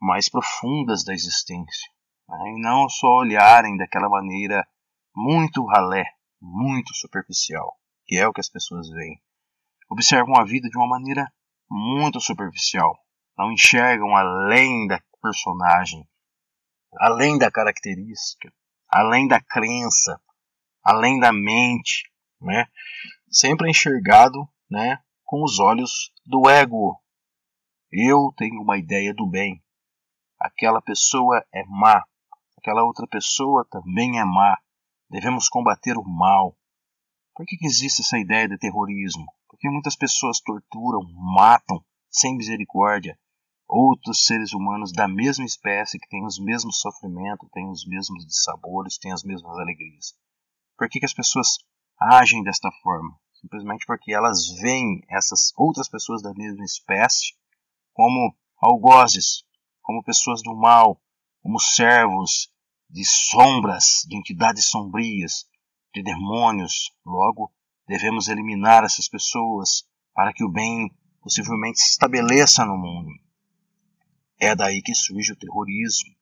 mais 0.00 0.28
profundas 0.28 1.04
da 1.04 1.12
existência. 1.12 1.90
Né? 2.28 2.38
E 2.50 2.62
não 2.62 2.88
só 2.88 3.08
olharem 3.08 3.76
daquela 3.76 4.08
maneira 4.08 4.66
muito 5.14 5.64
ralé, 5.66 6.04
muito 6.40 6.94
superficial, 6.94 7.76
que 8.06 8.16
é 8.16 8.26
o 8.26 8.32
que 8.32 8.40
as 8.40 8.48
pessoas 8.48 8.88
veem. 8.88 9.20
Observam 9.90 10.36
a 10.36 10.44
vida 10.44 10.68
de 10.68 10.78
uma 10.78 10.86
maneira 10.86 11.26
muito 11.68 12.20
superficial. 12.20 12.96
Não 13.36 13.50
enxergam 13.50 14.16
além 14.16 14.86
da 14.86 15.02
personagem, 15.20 16.08
além 16.98 17.36
da 17.36 17.50
característica, 17.50 18.52
além 18.88 19.26
da 19.26 19.40
crença, 19.40 20.20
além 20.84 21.18
da 21.18 21.32
mente, 21.32 22.08
né? 22.40 22.66
Sempre 23.28 23.68
enxergado, 23.68 24.48
né, 24.70 25.02
com 25.24 25.42
os 25.42 25.58
olhos 25.58 26.12
do 26.24 26.48
ego. 26.48 26.96
Eu 27.90 28.32
tenho 28.36 28.62
uma 28.62 28.78
ideia 28.78 29.12
do 29.12 29.26
bem. 29.26 29.60
Aquela 30.38 30.80
pessoa 30.80 31.44
é 31.52 31.64
má. 31.64 32.04
Aquela 32.56 32.84
outra 32.84 33.06
pessoa 33.08 33.66
também 33.68 34.20
é 34.20 34.24
má. 34.24 34.56
Devemos 35.08 35.48
combater 35.48 35.96
o 35.96 36.04
mal. 36.04 36.56
Por 37.34 37.44
que, 37.44 37.56
que 37.56 37.66
existe 37.66 38.02
essa 38.02 38.18
ideia 38.18 38.48
de 38.48 38.56
terrorismo? 38.56 39.26
Porque 39.60 39.74
muitas 39.74 39.94
pessoas 39.94 40.40
torturam, 40.40 41.02
matam, 41.34 41.84
sem 42.10 42.34
misericórdia, 42.34 43.18
outros 43.68 44.24
seres 44.24 44.54
humanos 44.54 44.90
da 44.90 45.06
mesma 45.06 45.44
espécie 45.44 45.98
que 45.98 46.08
têm 46.08 46.24
os 46.24 46.38
mesmos 46.38 46.80
sofrimentos, 46.80 47.46
têm 47.52 47.68
os 47.68 47.86
mesmos 47.86 48.26
dissabores, 48.26 48.96
têm 48.96 49.12
as 49.12 49.22
mesmas 49.22 49.58
alegrias. 49.58 50.14
Por 50.78 50.88
que, 50.88 50.98
que 50.98 51.04
as 51.04 51.12
pessoas 51.12 51.58
agem 52.00 52.42
desta 52.42 52.70
forma? 52.82 53.14
Simplesmente 53.34 53.84
porque 53.84 54.14
elas 54.14 54.48
veem 54.62 55.02
essas 55.10 55.52
outras 55.54 55.90
pessoas 55.90 56.22
da 56.22 56.32
mesma 56.32 56.64
espécie 56.64 57.34
como 57.92 58.34
algozes, 58.56 59.44
como 59.82 60.02
pessoas 60.02 60.42
do 60.42 60.56
mal, 60.56 60.98
como 61.42 61.60
servos 61.60 62.50
de 62.88 63.04
sombras, 63.04 64.06
de 64.08 64.16
entidades 64.16 64.70
sombrias, 64.70 65.46
de 65.94 66.02
demônios. 66.02 66.94
Logo, 67.04 67.52
devemos 67.90 68.28
eliminar 68.28 68.84
essas 68.84 69.08
pessoas 69.08 69.82
para 70.14 70.32
que 70.32 70.44
o 70.44 70.48
bem 70.48 70.96
possivelmente 71.20 71.80
se 71.80 71.90
estabeleça 71.90 72.64
no 72.64 72.76
mundo. 72.76 73.10
É 74.38 74.54
daí 74.54 74.80
que 74.80 74.94
surge 74.94 75.32
o 75.32 75.36
terrorismo. 75.36 76.14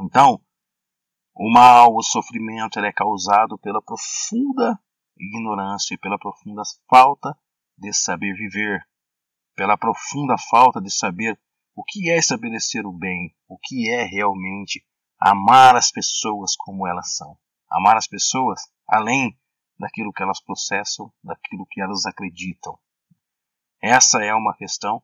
Então, 0.00 0.40
o 1.34 1.52
mal, 1.52 1.92
o 1.92 2.04
sofrimento, 2.04 2.78
é 2.78 2.92
causado 2.92 3.58
pela 3.58 3.82
profunda 3.82 4.78
ignorância 5.18 5.94
e 5.94 5.98
pela 5.98 6.16
profunda 6.16 6.62
falta 6.88 7.36
de 7.76 7.92
saber 7.92 8.32
viver, 8.34 8.80
pela 9.56 9.76
profunda 9.76 10.36
falta 10.48 10.80
de 10.80 10.90
saber 10.90 11.36
o 11.74 11.82
que 11.82 12.10
é 12.10 12.16
estabelecer 12.16 12.86
o 12.86 12.92
bem, 12.92 13.34
o 13.48 13.58
que 13.58 13.90
é 13.90 14.04
realmente 14.04 14.86
amar 15.18 15.74
as 15.74 15.90
pessoas 15.90 16.54
como 16.56 16.86
elas 16.86 17.16
são. 17.16 17.36
Amar 17.68 17.96
as 17.96 18.06
pessoas 18.06 18.60
além 18.86 19.36
daquilo 19.78 20.12
que 20.12 20.22
elas 20.22 20.42
processam, 20.42 21.12
daquilo 21.22 21.66
que 21.70 21.80
elas 21.80 22.06
acreditam. 22.06 22.78
Essa 23.82 24.22
é 24.22 24.34
uma 24.34 24.56
questão 24.56 25.02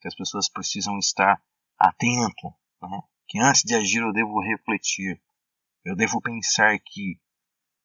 que 0.00 0.08
as 0.08 0.14
pessoas 0.14 0.48
precisam 0.48 0.98
estar 0.98 1.42
atento, 1.78 2.48
né? 2.82 3.02
que 3.28 3.38
antes 3.38 3.62
de 3.62 3.74
agir 3.74 4.02
eu 4.02 4.12
devo 4.12 4.40
refletir, 4.40 5.20
eu 5.84 5.94
devo 5.94 6.20
pensar 6.20 6.78
que 6.78 7.20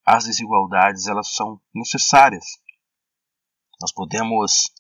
as 0.05 0.25
desigualdades 0.25 1.07
elas 1.07 1.33
são 1.33 1.61
necessárias. 1.73 2.45
Nós 3.81 3.91
podemos 3.93 4.71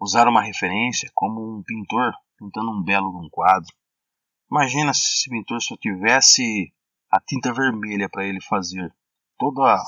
usar 0.00 0.28
uma 0.28 0.42
referência 0.42 1.10
como 1.14 1.40
um 1.40 1.62
pintor 1.62 2.12
pintando 2.38 2.70
um 2.70 2.82
belo 2.82 3.08
um 3.18 3.28
quadro. 3.30 3.74
Imagina 4.50 4.92
se 4.92 5.00
esse 5.00 5.30
pintor 5.30 5.60
só 5.62 5.76
tivesse 5.76 6.72
a 7.10 7.20
tinta 7.20 7.52
vermelha 7.52 8.08
para 8.08 8.26
ele 8.26 8.40
fazer 8.40 8.94
toda 9.38 9.82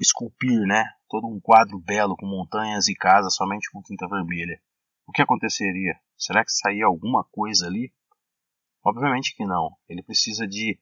esculpir, 0.00 0.60
né? 0.66 0.84
Todo 1.08 1.26
um 1.26 1.40
quadro 1.40 1.78
belo 1.78 2.16
com 2.16 2.26
montanhas 2.26 2.88
e 2.88 2.94
casas 2.94 3.34
somente 3.34 3.70
com 3.70 3.82
tinta 3.82 4.06
vermelha. 4.08 4.60
O 5.06 5.12
que 5.12 5.22
aconteceria? 5.22 5.98
Será 6.16 6.44
que 6.44 6.52
saía 6.52 6.86
alguma 6.86 7.24
coisa 7.32 7.66
ali? 7.66 7.92
Obviamente 8.84 9.34
que 9.36 9.44
não. 9.44 9.76
Ele 9.88 10.02
precisa 10.02 10.46
de 10.46 10.78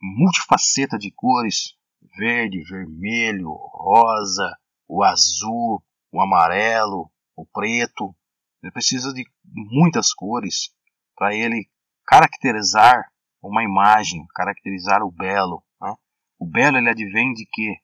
multifaceta 0.00 0.98
de 0.98 1.10
cores: 1.12 1.76
verde, 2.16 2.62
vermelho, 2.64 3.50
rosa, 3.50 4.56
o 4.88 5.02
azul, 5.02 5.82
o 6.12 6.22
amarelo, 6.22 7.10
o 7.36 7.46
preto. 7.46 8.14
Ele 8.62 8.72
precisa 8.72 9.12
de 9.12 9.24
muitas 9.44 10.12
cores 10.12 10.72
para 11.16 11.34
ele 11.34 11.68
caracterizar 12.06 13.10
uma 13.42 13.64
imagem, 13.64 14.24
caracterizar 14.34 15.02
o 15.02 15.10
belo. 15.10 15.64
Né? 15.80 15.94
O 16.38 16.46
belo 16.46 16.78
ele 16.78 16.88
advém 16.88 17.32
de 17.32 17.46
quê? 17.50 17.76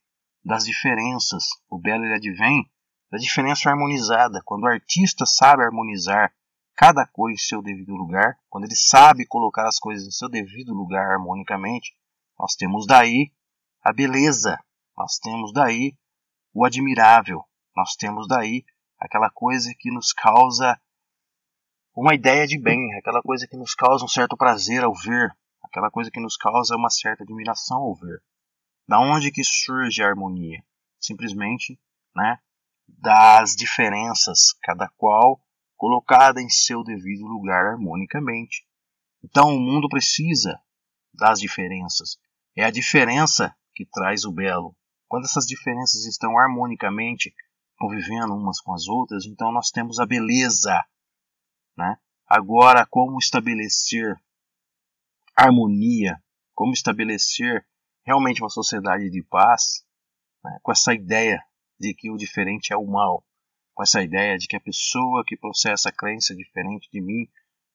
Das 0.49 0.64
diferenças. 0.64 1.45
O 1.69 1.78
belo 1.78 2.07
ele 2.07 2.14
advém 2.14 2.64
da 3.12 3.19
diferença 3.19 3.69
harmonizada. 3.69 4.40
Quando 4.47 4.62
o 4.62 4.69
artista 4.69 5.26
sabe 5.26 5.62
harmonizar 5.62 6.33
cada 6.75 7.07
cor 7.07 7.31
em 7.31 7.37
seu 7.37 7.61
devido 7.61 7.95
lugar, 7.95 8.35
quando 8.49 8.64
ele 8.64 8.75
sabe 8.75 9.26
colocar 9.26 9.69
as 9.69 9.78
coisas 9.78 10.07
em 10.07 10.11
seu 10.11 10.26
devido 10.26 10.73
lugar 10.73 11.05
harmonicamente, 11.05 11.95
nós 12.38 12.55
temos 12.55 12.87
daí 12.87 13.31
a 13.83 13.93
beleza, 13.93 14.59
nós 14.97 15.19
temos 15.19 15.52
daí 15.52 15.93
o 16.55 16.64
admirável, 16.64 17.45
nós 17.76 17.95
temos 17.95 18.26
daí 18.26 18.64
aquela 18.99 19.28
coisa 19.28 19.71
que 19.78 19.90
nos 19.90 20.14
causa 20.14 20.81
uma 21.95 22.14
ideia 22.14 22.47
de 22.47 22.59
bem, 22.59 22.95
aquela 22.95 23.21
coisa 23.21 23.47
que 23.47 23.57
nos 23.59 23.75
causa 23.75 24.02
um 24.02 24.09
certo 24.09 24.35
prazer 24.35 24.83
ao 24.83 24.95
ver, 24.95 25.31
aquela 25.62 25.90
coisa 25.90 26.11
que 26.11 26.21
nos 26.21 26.38
causa 26.38 26.75
uma 26.75 26.88
certa 26.88 27.23
admiração 27.23 27.83
ao 27.83 27.95
ver. 27.95 28.23
Da 28.88 28.99
onde 28.99 29.30
que 29.30 29.45
surge 29.45 30.02
a 30.02 30.07
harmonia? 30.07 30.64
Simplesmente, 30.99 31.78
né, 32.16 32.38
das 32.88 33.54
diferenças, 33.54 34.54
cada 34.62 34.88
qual 34.97 35.40
colocada 35.76 36.40
em 36.40 36.49
seu 36.49 36.83
devido 36.83 37.26
lugar 37.26 37.66
harmonicamente. 37.66 38.66
Então 39.23 39.54
o 39.54 39.61
mundo 39.61 39.88
precisa 39.88 40.59
das 41.12 41.38
diferenças. 41.38 42.18
É 42.57 42.64
a 42.64 42.71
diferença 42.71 43.54
que 43.75 43.85
traz 43.85 44.25
o 44.25 44.33
belo. 44.33 44.75
Quando 45.07 45.25
essas 45.25 45.45
diferenças 45.45 46.07
estão 46.07 46.38
harmonicamente 46.38 47.35
convivendo 47.78 48.35
umas 48.35 48.61
com 48.61 48.75
as 48.75 48.88
outras, 48.88 49.26
então 49.26 49.52
nós 49.52 49.71
temos 49.71 50.00
a 50.00 50.07
beleza. 50.07 50.83
Né? 51.76 51.97
Agora, 52.26 52.87
como 52.87 53.18
estabelecer 53.18 54.18
harmonia, 55.37 56.21
como 56.54 56.73
estabelecer 56.73 57.64
realmente 58.09 58.43
uma 58.43 58.49
sociedade 58.49 59.11
de 59.11 59.23
paz, 59.23 59.85
né? 60.43 60.59
com 60.62 60.73
essa 60.73 60.95
ideia 60.95 61.45
de 61.79 61.93
que 61.93 62.11
o 62.11 62.17
diferente 62.17 62.73
é 62.73 62.77
o 62.77 62.87
mal, 62.87 63.23
com 63.75 63.83
essa 63.83 64.03
ideia 64.03 64.38
de 64.38 64.49
que 64.49 64.57
a 64.57 64.61
pessoa 64.61 65.23
que 65.27 65.37
processa 65.37 65.91
a 65.91 65.93
crença 65.93 66.35
diferente 66.35 66.88
de 66.91 67.03
mim 67.03 67.29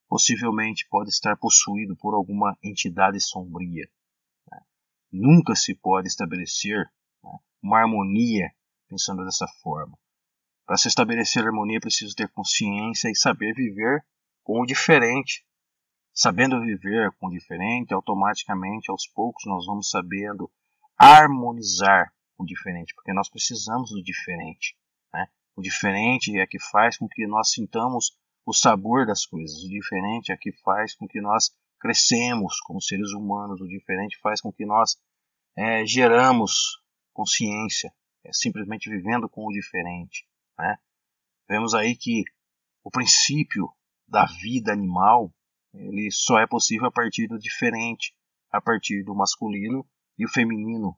possivelmente 0.09 0.87
pode 0.89 1.11
estar 1.11 1.37
possuído 1.37 1.95
por 1.95 2.15
alguma 2.15 2.57
entidade 2.63 3.21
sombria. 3.21 3.87
Né? 4.51 4.59
Nunca 5.11 5.55
se 5.55 5.75
pode 5.75 6.07
estabelecer 6.07 6.79
né, 7.23 7.31
uma 7.61 7.81
harmonia 7.81 8.51
pensando 8.89 9.23
dessa 9.23 9.45
forma. 9.61 9.95
Para 10.65 10.77
se 10.77 10.87
estabelecer 10.87 11.45
harmonia, 11.45 11.77
é 11.77 11.79
preciso 11.79 12.15
ter 12.15 12.27
consciência 12.29 13.07
e 13.07 13.15
saber 13.15 13.53
viver 13.53 14.03
com 14.43 14.61
o 14.61 14.65
diferente. 14.65 15.45
Sabendo 16.13 16.61
viver 16.61 17.11
com 17.13 17.27
o 17.27 17.31
diferente, 17.31 17.93
automaticamente, 17.93 18.91
aos 18.91 19.07
poucos, 19.07 19.43
nós 19.45 19.65
vamos 19.65 19.89
sabendo 19.89 20.51
harmonizar 20.97 22.13
o 22.37 22.45
diferente, 22.45 22.93
porque 22.93 23.13
nós 23.13 23.29
precisamos 23.29 23.89
do 23.89 24.03
diferente. 24.03 24.77
Né? 25.13 25.27
O 25.55 25.61
diferente 25.61 26.37
é 26.39 26.45
que 26.45 26.59
faz 26.59 26.97
com 26.97 27.07
que 27.07 27.25
nós 27.25 27.51
sintamos 27.51 28.15
o 28.45 28.53
sabor 28.53 29.05
das 29.05 29.25
coisas. 29.25 29.63
O 29.63 29.69
diferente 29.69 30.31
é 30.31 30.37
que 30.37 30.51
faz 30.63 30.93
com 30.95 31.07
que 31.07 31.19
nós 31.19 31.51
crescemos 31.79 32.59
como 32.61 32.81
seres 32.81 33.11
humanos. 33.11 33.59
O 33.59 33.67
diferente 33.67 34.19
faz 34.21 34.39
com 34.39 34.51
que 34.51 34.65
nós 34.65 34.95
é, 35.57 35.85
geramos 35.85 36.79
consciência 37.11 37.93
é 38.23 38.31
simplesmente 38.31 38.89
vivendo 38.89 39.27
com 39.27 39.45
o 39.45 39.51
diferente. 39.51 40.25
Né? 40.57 40.77
Vemos 41.47 41.73
aí 41.73 41.95
que 41.95 42.23
o 42.83 42.89
princípio 42.89 43.69
da 44.07 44.25
vida 44.25 44.71
animal 44.71 45.33
ele 45.73 46.09
só 46.11 46.39
é 46.39 46.47
possível 46.47 46.87
a 46.87 46.91
partir 46.91 47.27
do 47.27 47.39
diferente, 47.39 48.15
a 48.51 48.61
partir 48.61 49.03
do 49.03 49.15
masculino 49.15 49.87
e 50.17 50.25
o 50.25 50.29
feminino. 50.29 50.97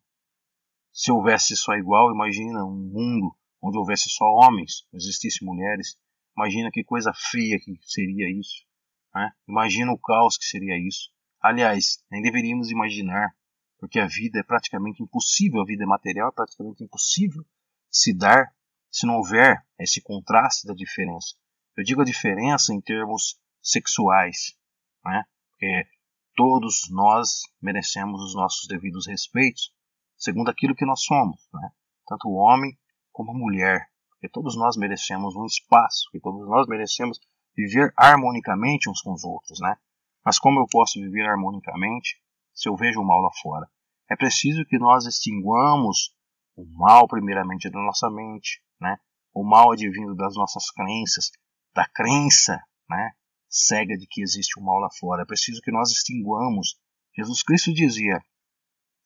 Se 0.92 1.12
houvesse 1.12 1.56
só 1.56 1.74
igual, 1.74 2.14
imagina 2.14 2.66
um 2.66 2.76
mundo 2.76 3.36
onde 3.62 3.78
houvesse 3.78 4.10
só 4.10 4.26
homens, 4.26 4.86
não 4.92 4.98
existisse 4.98 5.44
mulheres. 5.44 5.98
Imagina 6.38 6.70
que 6.72 6.84
coisa 6.84 7.14
fria 7.14 7.58
que 7.60 7.78
seria 7.82 8.30
isso. 8.30 8.66
Né? 9.14 9.32
Imagina 9.48 9.92
o 9.92 9.98
caos 9.98 10.38
que 10.38 10.46
seria 10.46 10.78
isso. 10.78 11.10
Aliás, 11.42 12.04
nem 12.12 12.22
deveríamos 12.22 12.70
imaginar, 12.70 13.36
porque 13.78 14.00
a 14.00 14.08
vida 14.08 14.40
é 14.40 14.44
praticamente 14.44 15.02
impossível, 15.02 15.62
a 15.62 15.66
vida 15.66 15.86
material 15.86 16.30
é 16.30 16.32
praticamente 16.34 16.84
impossível 16.84 17.46
se 17.90 18.14
dar 18.14 18.54
se 18.92 19.06
não 19.06 19.16
houver 19.16 19.66
esse 19.80 20.02
contraste 20.02 20.66
da 20.68 20.74
diferença. 20.74 21.36
Eu 21.78 21.84
digo 21.84 22.02
a 22.02 22.06
diferença 22.06 22.74
em 22.74 22.82
termos 22.82 23.38
sexuais, 23.62 24.58
né? 25.06 25.24
Porque 25.52 25.88
todos 26.36 26.90
nós 26.92 27.44
merecemos 27.62 28.22
os 28.22 28.36
nossos 28.36 28.68
devidos 28.68 29.08
respeitos, 29.08 29.72
segundo 30.18 30.50
aquilo 30.50 30.76
que 30.76 30.86
nós 30.86 31.04
somos, 31.04 31.48
né? 31.54 31.70
Tanto 32.08 32.28
o 32.28 32.36
homem 32.36 32.78
como 33.12 33.32
a 33.32 33.38
mulher, 33.38 33.88
porque 34.10 34.30
todos 34.30 34.58
nós 34.58 34.76
merecemos 34.76 35.36
um 35.36 35.46
espaço, 35.46 36.10
que 36.12 36.20
todos 36.20 36.48
nós 36.48 36.68
merecemos 36.68 37.20
viver 37.56 37.94
harmonicamente 37.98 38.90
uns 38.90 39.02
com 39.02 39.14
os 39.14 39.24
outros, 39.24 39.60
né? 39.60 39.78
Mas 40.26 40.40
como 40.40 40.60
eu 40.60 40.66
posso 40.70 41.00
viver 41.00 41.26
harmonicamente 41.26 42.20
se 42.54 42.68
eu 42.68 42.76
vejo 42.76 43.00
o 43.00 43.06
mal 43.06 43.22
lá 43.22 43.30
fora? 43.42 43.70
É 44.10 44.16
preciso 44.16 44.66
que 44.66 44.78
nós 44.78 45.06
extinguamos 45.06 46.14
o 46.56 46.66
mal 46.78 47.08
primeiramente 47.08 47.70
da 47.70 47.80
nossa 47.80 48.10
mente, 48.10 48.62
né? 48.80 48.98
O 49.34 49.44
mal 49.44 49.72
advindo 49.72 50.16
das 50.16 50.36
nossas 50.36 50.72
crenças, 50.72 51.32
da 51.74 51.88
crença, 51.88 52.62
né? 52.90 53.12
Cega 53.58 53.98
de 53.98 54.06
que 54.06 54.22
existe 54.22 54.60
o 54.60 54.62
mal 54.62 54.80
lá 54.80 54.90
fora. 55.00 55.22
É 55.22 55.26
preciso 55.26 55.62
que 55.62 55.72
nós 55.72 55.90
extinguamos. 55.90 56.78
Jesus 57.16 57.42
Cristo 57.42 57.74
dizia: 57.74 58.22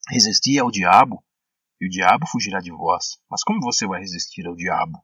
resistir 0.08 0.58
ao 0.58 0.72
diabo 0.72 1.22
e 1.80 1.86
o 1.86 1.88
diabo 1.88 2.26
fugirá 2.26 2.58
de 2.58 2.72
vós. 2.72 3.16
Mas 3.30 3.44
como 3.44 3.60
você 3.60 3.86
vai 3.86 4.00
resistir 4.00 4.44
ao 4.48 4.56
diabo, 4.56 4.98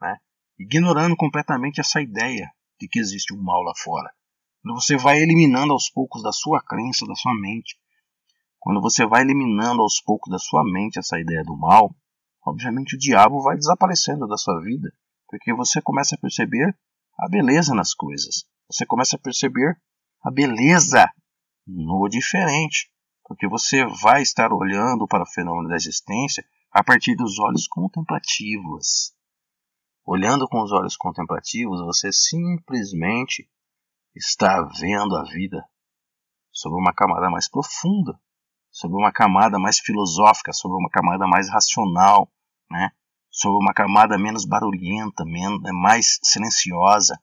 né? 0.00 0.16
Ignorando 0.56 1.16
completamente 1.16 1.80
essa 1.80 2.00
ideia 2.00 2.48
de 2.78 2.86
que 2.86 3.00
existe 3.00 3.34
um 3.34 3.42
mal 3.42 3.62
lá 3.62 3.72
fora. 3.76 4.12
Quando 4.62 4.80
você 4.80 4.96
vai 4.96 5.20
eliminando 5.20 5.72
aos 5.72 5.90
poucos 5.90 6.22
da 6.22 6.30
sua 6.30 6.62
crença, 6.62 7.04
da 7.04 7.16
sua 7.16 7.34
mente, 7.34 7.76
quando 8.60 8.80
você 8.80 9.04
vai 9.04 9.22
eliminando 9.22 9.82
aos 9.82 10.00
poucos 10.00 10.30
da 10.30 10.38
sua 10.38 10.62
mente 10.62 11.00
essa 11.00 11.18
ideia 11.18 11.42
do 11.42 11.56
mal, 11.56 11.92
obviamente 12.46 12.94
o 12.94 12.98
diabo 12.98 13.42
vai 13.42 13.56
desaparecendo 13.56 14.28
da 14.28 14.36
sua 14.36 14.60
vida, 14.62 14.94
porque 15.26 15.52
você 15.52 15.82
começa 15.82 16.14
a 16.14 16.18
perceber 16.18 16.78
a 17.18 17.28
beleza 17.28 17.74
nas 17.74 17.92
coisas. 17.92 18.46
Você 18.70 18.86
começa 18.86 19.16
a 19.16 19.18
perceber 19.18 19.80
a 20.22 20.30
beleza 20.30 21.06
no 21.66 22.08
diferente, 22.08 22.90
porque 23.24 23.48
você 23.48 23.84
vai 24.02 24.22
estar 24.22 24.52
olhando 24.52 25.06
para 25.06 25.22
o 25.22 25.30
fenômeno 25.30 25.68
da 25.68 25.76
existência 25.76 26.44
a 26.70 26.82
partir 26.82 27.14
dos 27.14 27.38
olhos 27.38 27.66
contemplativos. 27.68 29.14
Olhando 30.04 30.46
com 30.48 30.62
os 30.62 30.72
olhos 30.72 30.96
contemplativos, 30.96 31.80
você 31.80 32.12
simplesmente 32.12 33.48
está 34.14 34.62
vendo 34.78 35.16
a 35.16 35.24
vida 35.24 35.64
sob 36.52 36.76
uma 36.76 36.92
camada 36.92 37.30
mais 37.30 37.48
profunda, 37.48 38.18
sob 38.70 38.94
uma 38.94 39.12
camada 39.12 39.58
mais 39.58 39.78
filosófica, 39.78 40.52
sob 40.52 40.74
uma 40.74 40.90
camada 40.90 41.26
mais 41.26 41.50
racional, 41.50 42.30
né? 42.70 42.90
sob 43.30 43.56
uma 43.56 43.74
camada 43.74 44.16
menos 44.16 44.44
barulhenta, 44.44 45.24
menos, 45.24 45.60
mais 45.72 46.18
silenciosa. 46.22 47.20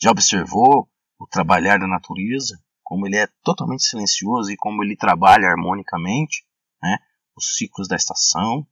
Já 0.00 0.10
observou 0.12 0.88
o 1.18 1.26
trabalhar 1.26 1.78
da 1.78 1.86
natureza? 1.86 2.56
Como 2.84 3.06
ele 3.06 3.16
é 3.16 3.26
totalmente 3.42 3.84
silencioso 3.84 4.50
e 4.50 4.56
como 4.56 4.82
ele 4.82 4.96
trabalha 4.96 5.48
harmonicamente, 5.48 6.46
né? 6.80 6.98
os 7.36 7.56
ciclos 7.56 7.88
da 7.88 7.96
estação, 7.96 8.66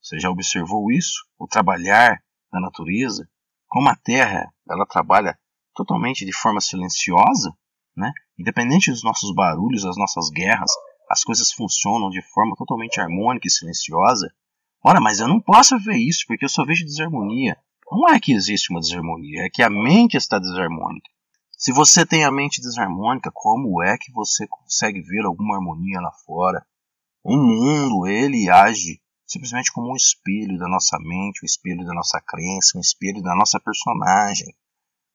você 0.00 0.18
já 0.18 0.28
observou 0.28 0.90
isso? 0.90 1.24
O 1.38 1.46
trabalhar 1.46 2.22
da 2.52 2.60
natureza? 2.60 3.28
Como 3.68 3.88
a 3.88 3.96
Terra 3.96 4.52
ela 4.68 4.84
trabalha 4.84 5.38
totalmente 5.74 6.26
de 6.26 6.32
forma 6.32 6.60
silenciosa, 6.60 7.56
né? 7.96 8.12
independente 8.38 8.90
dos 8.90 9.02
nossos 9.02 9.34
barulhos, 9.34 9.84
das 9.84 9.96
nossas 9.96 10.28
guerras, 10.28 10.70
as 11.08 11.24
coisas 11.24 11.52
funcionam 11.52 12.10
de 12.10 12.20
forma 12.20 12.54
totalmente 12.56 13.00
harmônica 13.00 13.46
e 13.46 13.50
silenciosa. 13.50 14.32
Ora, 14.84 15.00
mas 15.00 15.20
eu 15.20 15.28
não 15.28 15.40
posso 15.40 15.78
ver 15.78 15.96
isso 15.96 16.24
porque 16.26 16.44
eu 16.44 16.50
só 16.50 16.64
vejo 16.64 16.84
desarmonia. 16.84 17.56
Não 17.94 18.08
é 18.08 18.18
que 18.18 18.32
existe 18.32 18.70
uma 18.70 18.80
desarmonia, 18.80 19.44
é 19.44 19.50
que 19.50 19.62
a 19.62 19.68
mente 19.68 20.16
está 20.16 20.38
desarmônica. 20.38 21.10
Se 21.58 21.70
você 21.72 22.06
tem 22.06 22.24
a 22.24 22.32
mente 22.32 22.58
desarmônica, 22.58 23.30
como 23.34 23.82
é 23.82 23.98
que 23.98 24.10
você 24.12 24.46
consegue 24.48 25.02
ver 25.02 25.26
alguma 25.26 25.56
harmonia 25.56 26.00
lá 26.00 26.10
fora? 26.24 26.64
O 27.22 27.36
mundo, 27.36 28.06
ele 28.06 28.48
age 28.48 28.98
simplesmente 29.26 29.70
como 29.70 29.92
um 29.92 29.94
espelho 29.94 30.58
da 30.58 30.66
nossa 30.68 30.98
mente, 30.98 31.44
um 31.44 31.46
espelho 31.46 31.84
da 31.84 31.92
nossa 31.92 32.18
crença, 32.18 32.78
um 32.78 32.80
espelho 32.80 33.20
da 33.20 33.36
nossa 33.36 33.60
personagem. 33.60 34.56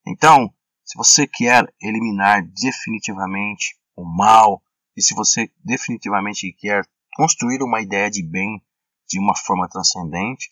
Então, 0.05 0.53
se 0.85 0.95
você 0.95 1.25
quer 1.25 1.67
eliminar 1.81 2.43
definitivamente 2.43 3.75
o 3.95 4.05
mal, 4.05 4.61
e 4.95 5.01
se 5.01 5.15
você 5.15 5.51
definitivamente 5.65 6.53
quer 6.53 6.87
construir 7.15 7.63
uma 7.63 7.81
ideia 7.81 8.09
de 8.11 8.21
bem 8.21 8.61
de 9.09 9.19
uma 9.19 9.35
forma 9.35 9.67
transcendente, 9.67 10.51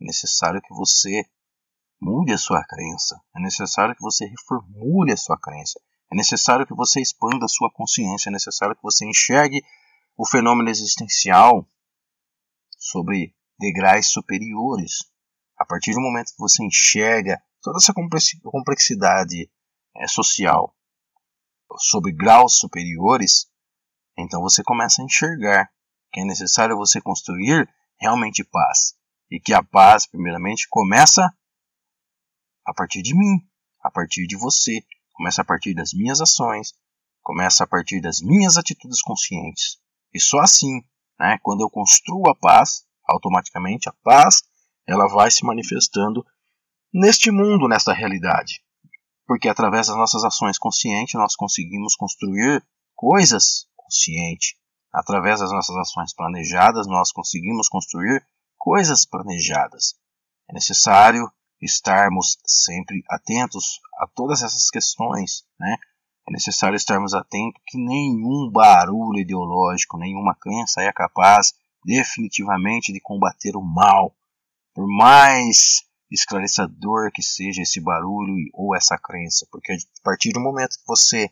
é 0.00 0.06
necessário 0.06 0.62
que 0.62 0.74
você 0.74 1.26
mude 2.00 2.32
a 2.32 2.38
sua 2.38 2.64
crença, 2.64 3.20
é 3.36 3.40
necessário 3.40 3.94
que 3.94 4.02
você 4.02 4.26
reformule 4.26 5.12
a 5.12 5.16
sua 5.16 5.38
crença, 5.38 5.80
é 6.12 6.16
necessário 6.16 6.66
que 6.66 6.74
você 6.74 7.00
expanda 7.00 7.44
a 7.44 7.48
sua 7.48 7.70
consciência, 7.72 8.28
é 8.28 8.32
necessário 8.32 8.76
que 8.76 8.82
você 8.82 9.06
enxergue 9.06 9.62
o 10.16 10.26
fenômeno 10.26 10.70
existencial 10.70 11.66
sobre 12.78 13.34
degraus 13.58 14.08
superiores. 14.08 15.10
A 15.58 15.64
partir 15.64 15.92
do 15.92 16.00
momento 16.00 16.32
que 16.32 16.38
você 16.38 16.62
enxerga 16.64 17.42
toda 17.62 17.78
essa 17.78 17.92
complexidade 18.44 19.50
é, 19.96 20.06
social 20.06 20.74
sobre 21.78 22.12
graus 22.12 22.58
superiores, 22.58 23.50
então 24.16 24.40
você 24.40 24.62
começa 24.62 25.02
a 25.02 25.04
enxergar 25.04 25.70
que 26.12 26.20
é 26.20 26.24
necessário 26.24 26.76
você 26.76 27.00
construir 27.00 27.68
realmente 27.98 28.44
paz. 28.44 28.94
E 29.30 29.40
que 29.40 29.52
a 29.52 29.62
paz, 29.62 30.06
primeiramente, 30.06 30.68
começa 30.70 31.34
a 32.66 32.74
partir 32.74 33.02
de 33.02 33.14
mim, 33.14 33.40
a 33.82 33.90
partir 33.90 34.26
de 34.26 34.36
você, 34.36 34.84
começa 35.12 35.42
a 35.42 35.44
partir 35.44 35.74
das 35.74 35.92
minhas 35.92 36.20
ações, 36.20 36.74
começa 37.22 37.64
a 37.64 37.66
partir 37.66 38.00
das 38.00 38.20
minhas 38.20 38.56
atitudes 38.56 39.00
conscientes. 39.00 39.78
E 40.12 40.20
só 40.20 40.40
assim 40.40 40.82
né? 41.18 41.38
Quando 41.42 41.62
eu 41.62 41.70
construo 41.70 42.28
a 42.30 42.34
paz, 42.34 42.84
automaticamente 43.04 43.88
a 43.88 43.92
paz 44.02 44.42
ela 44.86 45.08
vai 45.08 45.30
se 45.30 45.44
manifestando 45.44 46.24
neste 46.92 47.30
mundo, 47.30 47.68
nesta 47.68 47.92
realidade. 47.92 48.62
Porque 49.26 49.48
através 49.48 49.88
das 49.88 49.96
nossas 49.96 50.22
ações 50.22 50.58
conscientes 50.58 51.14
nós 51.14 51.34
conseguimos 51.34 51.96
construir 51.96 52.64
coisas 52.94 53.66
conscientes. 53.74 54.54
Através 54.92 55.40
das 55.40 55.50
nossas 55.50 55.76
ações 55.76 56.14
planejadas 56.14 56.86
nós 56.86 57.10
conseguimos 57.10 57.68
construir 57.68 58.24
coisas 58.56 59.04
planejadas. 59.04 59.94
É 60.48 60.54
necessário 60.54 61.30
estarmos 61.60 62.38
sempre 62.44 63.02
atentos 63.08 63.80
a 63.98 64.06
todas 64.06 64.42
essas 64.42 64.70
questões, 64.70 65.44
né? 65.58 65.76
É 66.28 66.32
necessário 66.32 66.76
estarmos 66.76 67.14
atentos 67.14 67.62
que 67.66 67.78
nenhum 67.78 68.50
barulho 68.50 69.20
ideológico, 69.20 69.96
nenhuma 69.96 70.34
crença 70.34 70.82
é 70.82 70.92
capaz 70.92 71.54
definitivamente 71.84 72.92
de 72.92 73.00
combater 73.00 73.56
o 73.56 73.62
mal. 73.62 74.14
Por 74.74 74.86
mais 74.88 75.86
esclarecedor 76.10 77.10
que 77.12 77.22
seja 77.22 77.62
esse 77.62 77.80
barulho 77.80 78.34
ou 78.52 78.74
essa 78.74 78.98
crença, 78.98 79.46
porque 79.50 79.72
a 79.72 79.76
partir 80.02 80.32
do 80.32 80.40
momento 80.40 80.78
que 80.78 80.86
você 80.86 81.30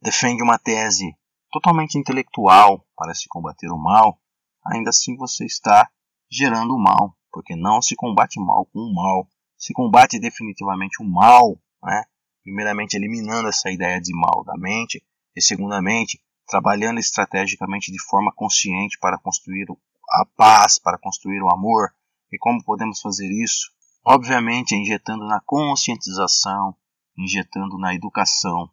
defende 0.00 0.42
uma 0.42 0.58
tese 0.58 1.14
totalmente 1.50 1.98
intelectual 1.98 2.86
para 2.96 3.14
se 3.14 3.28
combater 3.28 3.68
o 3.68 3.76
mal, 3.76 4.20
ainda 4.64 4.90
assim 4.90 5.16
você 5.16 5.44
está 5.44 5.90
gerando 6.30 6.74
o 6.74 6.78
mal, 6.78 7.16
porque 7.32 7.56
não 7.56 7.80
se 7.80 7.94
combate 7.96 8.40
mal 8.40 8.66
com 8.66 8.80
o 8.80 8.94
mal, 8.94 9.28
se 9.56 9.72
combate 9.72 10.18
definitivamente 10.18 11.02
o 11.02 11.06
mal, 11.06 11.58
né, 11.82 12.04
primeiramente 12.42 12.94
eliminando 12.94 13.48
essa 13.48 13.70
ideia 13.70 14.00
de 14.00 14.12
mal 14.14 14.44
da 14.44 14.56
mente. 14.56 15.02
E 15.36 15.40
segundamente 15.40 16.20
trabalhando 16.48 16.98
estrategicamente 16.98 17.92
de 17.92 18.02
forma 18.02 18.32
consciente 18.34 18.98
para 18.98 19.18
construir 19.18 19.66
a 20.10 20.26
paz, 20.36 20.78
para 20.78 20.98
construir 20.98 21.40
o 21.40 21.50
amor. 21.50 21.94
E 22.32 22.38
como 22.38 22.64
podemos 22.64 23.00
fazer 23.00 23.30
isso? 23.30 23.70
Obviamente 24.04 24.74
injetando 24.74 25.24
na 25.26 25.40
conscientização, 25.40 26.74
injetando 27.16 27.78
na 27.78 27.94
educação, 27.94 28.68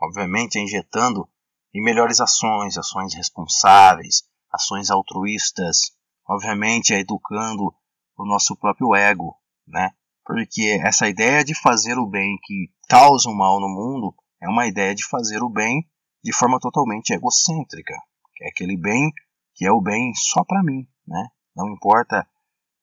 obviamente 0.00 0.58
injetando 0.58 1.28
em 1.74 1.82
melhores 1.82 2.20
ações, 2.20 2.76
ações 2.76 3.14
responsáveis, 3.14 4.24
ações 4.52 4.90
altruístas, 4.90 5.96
obviamente 6.28 6.92
educando 6.94 7.74
o 8.16 8.26
nosso 8.26 8.56
próprio 8.56 8.94
ego, 8.94 9.36
né? 9.66 9.90
Porque 10.24 10.80
essa 10.82 11.08
ideia 11.08 11.44
de 11.44 11.54
fazer 11.60 11.98
o 11.98 12.06
bem 12.06 12.38
que 12.42 12.70
causa 12.88 13.28
o 13.28 13.34
mal 13.34 13.60
no 13.60 13.68
mundo 13.68 14.14
é 14.40 14.48
uma 14.48 14.66
ideia 14.66 14.94
de 14.94 15.04
fazer 15.06 15.42
o 15.42 15.48
bem 15.48 15.88
de 16.22 16.32
forma 16.32 16.58
totalmente 16.60 17.12
egocêntrica, 17.12 17.94
que 18.36 18.44
é 18.44 18.48
aquele 18.48 18.76
bem 18.76 19.10
que 19.54 19.66
é 19.66 19.72
o 19.72 19.80
bem 19.80 20.12
só 20.14 20.44
para 20.44 20.62
mim, 20.62 20.86
né? 21.06 21.28
Não 21.54 21.68
importa 21.68 22.26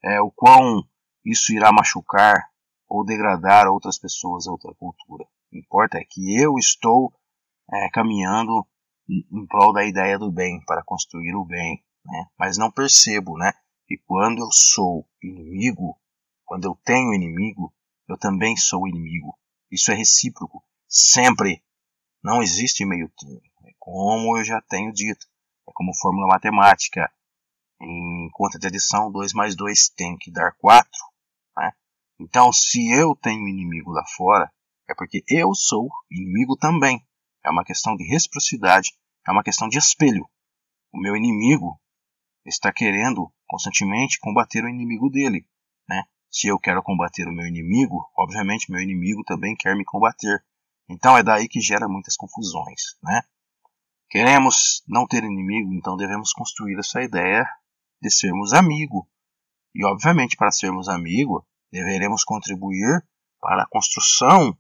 é, 0.04 0.22
o 0.22 0.32
quão 0.32 0.84
isso 1.26 1.54
irá 1.54 1.72
machucar 1.72 2.50
ou 2.88 3.06
degradar 3.06 3.68
outras 3.68 3.98
pessoas, 3.98 4.48
outra 4.48 4.74
cultura. 4.76 5.24
O 5.24 5.50
que 5.50 5.60
importa 5.60 5.98
é 5.98 6.04
que 6.08 6.40
eu 6.40 6.56
estou 6.58 7.14
é, 7.72 7.90
caminhando 7.90 8.66
em 9.10 9.46
prol 9.48 9.74
da 9.74 9.84
ideia 9.84 10.20
do 10.20 10.32
bem, 10.32 10.64
para 10.66 10.84
construir 10.84 11.36
o 11.36 11.46
bem, 11.46 11.84
né? 12.10 12.26
mas 12.38 12.58
não 12.58 12.72
percebo 12.72 13.38
né, 13.38 13.54
que 13.88 13.98
quando 14.06 14.40
eu 14.40 14.50
sou 14.52 15.08
inimigo, 15.22 15.98
quando 16.46 16.66
eu 16.66 16.78
tenho 16.84 17.14
inimigo, 17.14 17.74
eu 18.08 18.18
também 18.18 18.58
sou 18.58 18.88
inimigo. 18.88 19.38
Isso 19.72 19.92
é 19.92 19.96
recíproco, 19.96 20.64
sempre. 20.88 21.64
Não 22.24 22.42
existe 22.42 22.86
meio 22.86 23.10
termo. 23.10 23.42
É 23.66 23.72
como 23.78 24.38
eu 24.38 24.44
já 24.44 24.60
tenho 24.62 24.92
dito, 24.92 25.28
é 25.68 25.72
como 25.74 25.96
fórmula 25.96 26.28
matemática. 26.28 27.12
Em 27.82 28.30
conta 28.34 28.60
de 28.60 28.68
adição, 28.68 29.12
2 29.12 29.34
mais 29.34 29.56
2 29.56 29.90
tem 29.90 30.18
que 30.18 30.32
dar 30.32 30.54
4. 30.58 30.90
Né? 31.56 31.72
Então, 32.20 32.52
se 32.52 32.92
eu 32.92 33.16
tenho 33.16 33.48
inimigo 33.48 33.92
lá 33.92 34.04
fora, 34.18 34.52
é 34.90 34.96
porque 34.96 35.24
eu 35.30 35.54
sou 35.54 35.88
inimigo 36.12 36.58
também. 36.58 37.06
É 37.46 37.50
uma 37.50 37.64
questão 37.64 37.96
de 37.96 38.04
reciprocidade, 38.04 38.92
é 39.26 39.32
uma 39.32 39.44
questão 39.44 39.70
de 39.70 39.78
espelho. 39.78 40.28
O 40.92 41.00
meu 41.00 41.16
inimigo 41.16 41.80
está 42.50 42.74
querendo 42.74 43.32
constantemente 43.48 44.20
combater 44.20 44.64
o 44.64 44.70
inimigo 44.70 45.10
dele. 45.10 45.48
Né? 45.88 46.04
Se 46.30 46.48
eu 46.48 46.60
quero 46.60 46.84
combater 46.84 47.28
o 47.28 47.34
meu 47.34 47.48
inimigo, 47.48 48.10
obviamente 48.18 48.72
meu 48.72 48.82
inimigo 48.82 49.24
também 49.24 49.56
quer 49.56 49.76
me 49.76 49.86
combater. 49.86 50.44
Então 50.90 51.18
é 51.18 51.24
daí 51.24 51.48
que 51.48 51.62
gera 51.62 51.88
muitas 51.88 52.16
confusões. 52.16 52.98
Né? 53.02 53.22
Queremos 54.10 54.84
não 54.88 55.08
ter 55.08 55.24
inimigo, 55.24 55.74
então 55.74 55.96
devemos 55.96 56.34
construir 56.34 56.78
essa 56.80 57.02
ideia 57.02 57.48
de 58.02 58.10
sermos 58.10 58.54
amigo. 58.54 59.08
E 59.74 59.86
obviamente, 59.86 60.36
para 60.36 60.52
sermos 60.52 60.90
amigo, 60.90 61.46
deveremos 61.72 62.24
contribuir 62.24 63.06
para 63.40 63.64
a 63.64 63.68
construção 63.68 64.58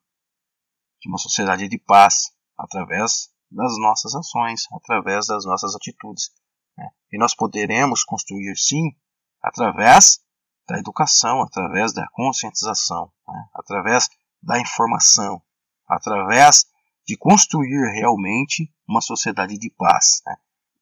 de 1.02 1.10
uma 1.10 1.18
sociedade 1.18 1.68
de 1.68 1.80
paz, 1.80 2.32
através 2.58 3.32
das 3.52 3.78
nossas 3.80 4.14
ações, 4.14 4.68
através 4.72 5.28
das 5.28 5.46
nossas 5.46 5.76
atitudes. 5.76 6.30
Né? 6.80 6.90
E 7.12 7.18
nós 7.18 7.36
poderemos 7.36 8.04
construir, 8.04 8.56
sim, 8.56 8.96
através 9.42 10.22
da 10.68 10.78
educação, 10.78 11.42
através 11.42 11.94
da 11.94 12.08
conscientização, 12.14 13.12
né? 13.28 13.50
através 13.54 14.10
da 14.42 14.60
informação, 14.60 15.42
através 15.88 16.66
de 17.06 17.18
construir 17.18 17.92
realmente 17.92 18.72
uma 18.88 19.02
sociedade 19.02 19.58
de 19.58 19.70
paz. 19.72 20.22
Né? 20.26 20.36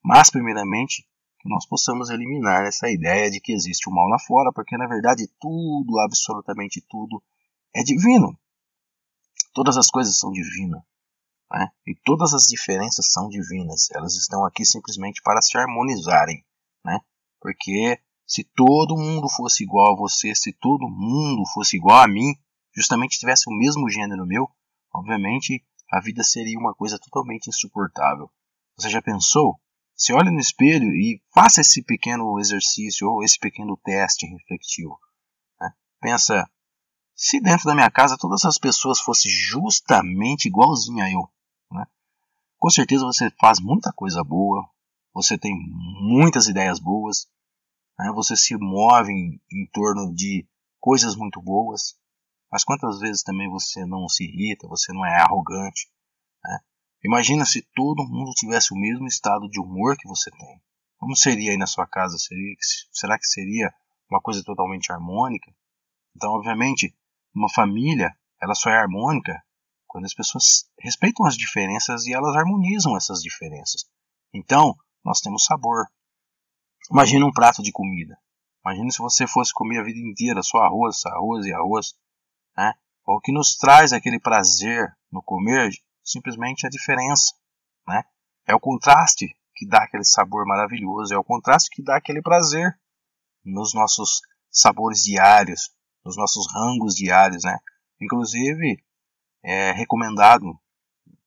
Mas, 0.04 0.30
primeiramente, 0.30 1.08
que 1.40 1.50
nós 1.50 1.66
possamos 1.66 2.10
eliminar 2.10 2.66
essa 2.66 2.90
ideia 2.90 3.32
de 3.32 3.40
que 3.40 3.54
existe 3.54 3.90
o 3.90 3.94
mal 3.94 4.08
lá 4.08 4.20
fora, 4.20 4.52
porque 4.54 4.78
na 4.78 4.88
verdade 4.88 5.28
tudo, 5.40 6.00
absolutamente 6.00 6.82
tudo, 6.90 7.24
é 7.74 7.84
divino. 7.84 8.38
Todas 9.54 9.78
as 9.78 9.88
coisas 9.88 10.18
são 10.18 10.32
divinas. 10.32 10.82
Né? 11.52 11.70
E 11.86 11.96
todas 12.04 12.34
as 12.34 12.44
diferenças 12.44 13.12
são 13.12 13.30
divinas. 13.30 13.90
Elas 13.92 14.16
estão 14.16 14.46
aqui 14.46 14.66
simplesmente 14.66 15.22
para 15.22 15.42
se 15.42 15.58
harmonizarem. 15.58 16.44
Né? 16.84 17.00
Porque 17.40 18.00
se 18.26 18.44
todo 18.44 18.98
mundo 18.98 19.30
fosse 19.30 19.64
igual 19.64 19.94
a 19.94 19.98
você, 19.98 20.36
se 20.36 20.52
todo 20.54 20.90
mundo 20.90 21.46
fosse 21.54 21.78
igual 21.78 22.02
a 22.04 22.08
mim, 22.08 22.36
justamente 22.76 23.18
tivesse 23.18 23.50
o 23.50 23.54
mesmo 23.54 23.90
gênero 23.90 24.26
meu, 24.26 24.50
obviamente 24.94 25.64
a 25.92 26.02
vida 26.02 26.24
seria 26.24 26.60
uma 26.60 26.76
coisa 26.76 27.00
totalmente 27.00 27.48
insuportável. 27.48 28.30
Você 28.78 28.90
já 28.90 29.02
pensou? 29.02 29.60
Se 29.96 30.14
olhe 30.14 30.30
no 30.30 30.40
espelho 30.40 30.90
e 30.94 31.22
faça 31.34 31.62
esse 31.62 31.82
pequeno 31.82 32.38
exercício 32.40 33.10
ou 33.10 33.24
esse 33.24 33.40
pequeno 33.40 33.78
teste 33.84 34.28
refletivo. 34.28 35.00
Né? 35.60 35.72
Pensa, 36.02 36.48
se 37.16 37.40
dentro 37.40 37.66
da 37.66 37.74
minha 37.74 37.90
casa 37.90 38.18
todas 38.18 38.46
as 38.46 38.60
pessoas 38.60 39.00
fossem 39.00 39.32
justamente 39.32 40.48
igualzinha 40.48 41.06
a 41.06 41.12
eu? 41.12 41.28
Com 42.58 42.70
certeza 42.70 43.06
você 43.06 43.30
faz 43.40 43.60
muita 43.60 43.94
coisa 43.94 44.24
boa, 44.24 44.68
você 45.14 45.38
tem 45.38 45.54
muitas 46.02 46.48
ideias 46.48 46.80
boas, 46.80 47.28
né? 47.98 48.12
você 48.14 48.36
se 48.36 48.56
move 48.58 49.12
em, 49.12 49.40
em 49.52 49.70
torno 49.72 50.14
de 50.14 50.48
coisas 50.80 51.16
muito 51.16 51.42
boas, 51.42 51.96
mas 52.52 52.64
quantas 52.64 53.00
vezes 53.00 53.24
também 53.24 53.50
você 53.50 53.86
não 53.86 54.08
se 54.08 54.24
irrita, 54.24 54.68
você 54.68 54.92
não 54.92 55.06
é 55.06 55.22
arrogante. 55.22 55.92
Né? 56.44 56.60
Imagina 57.04 57.46
se 57.46 57.62
todo 57.76 58.08
mundo 58.08 58.32
tivesse 58.32 58.74
o 58.74 58.78
mesmo 58.78 59.06
estado 59.08 59.48
de 59.50 59.60
humor 59.60 59.96
que 59.98 60.08
você 60.08 60.32
tem. 60.32 60.62
Como 60.98 61.16
seria 61.16 61.52
aí 61.52 61.58
na 61.58 61.68
sua 61.68 61.86
casa? 61.86 62.18
Seria, 62.18 62.56
será 62.92 63.20
que 63.20 63.28
seria 63.28 63.72
uma 64.10 64.20
coisa 64.20 64.44
totalmente 64.44 64.92
harmônica? 64.92 65.54
Então, 66.16 66.32
obviamente, 66.32 66.96
uma 67.36 67.50
família 67.54 68.16
ela 68.42 68.56
só 68.56 68.70
é 68.70 68.78
harmônica 68.78 69.44
quando 69.98 70.06
as 70.06 70.14
pessoas 70.14 70.70
respeitam 70.80 71.26
as 71.26 71.36
diferenças 71.36 72.06
e 72.06 72.14
elas 72.14 72.36
harmonizam 72.36 72.96
essas 72.96 73.20
diferenças. 73.20 73.90
Então, 74.32 74.76
nós 75.04 75.22
temos 75.22 75.44
sabor. 75.44 75.88
Imagina 76.92 77.26
um 77.26 77.32
prato 77.32 77.64
de 77.64 77.72
comida. 77.72 78.16
Imagina 78.64 78.92
se 78.92 79.00
você 79.00 79.26
fosse 79.26 79.52
comer 79.52 79.80
a 79.80 79.84
vida 79.84 79.98
inteira 79.98 80.44
só 80.44 80.60
arroz, 80.60 81.04
arroz 81.08 81.48
e 81.48 81.52
arroz. 81.52 81.96
Né? 82.56 82.76
O 83.08 83.20
que 83.20 83.32
nos 83.32 83.56
traz 83.56 83.92
aquele 83.92 84.20
prazer 84.20 84.88
no 85.12 85.24
comer 85.24 85.72
simplesmente 86.04 86.68
a 86.68 86.70
diferença. 86.70 87.34
Né? 87.88 88.04
É 88.46 88.54
o 88.54 88.60
contraste 88.60 89.36
que 89.56 89.68
dá 89.68 89.80
aquele 89.80 90.06
sabor 90.06 90.46
maravilhoso, 90.46 91.12
é 91.12 91.18
o 91.18 91.24
contraste 91.24 91.72
que 91.72 91.82
dá 91.82 91.98
aquele 91.98 92.22
prazer 92.22 92.80
nos 93.44 93.74
nossos 93.74 94.22
sabores 94.52 95.02
diários, 95.02 95.72
nos 96.06 96.16
nossos 96.16 96.46
rangos 96.54 96.94
diários. 96.94 97.44
Né? 97.44 97.58
Inclusive, 98.00 98.78
é 99.48 99.72
recomendado 99.72 100.60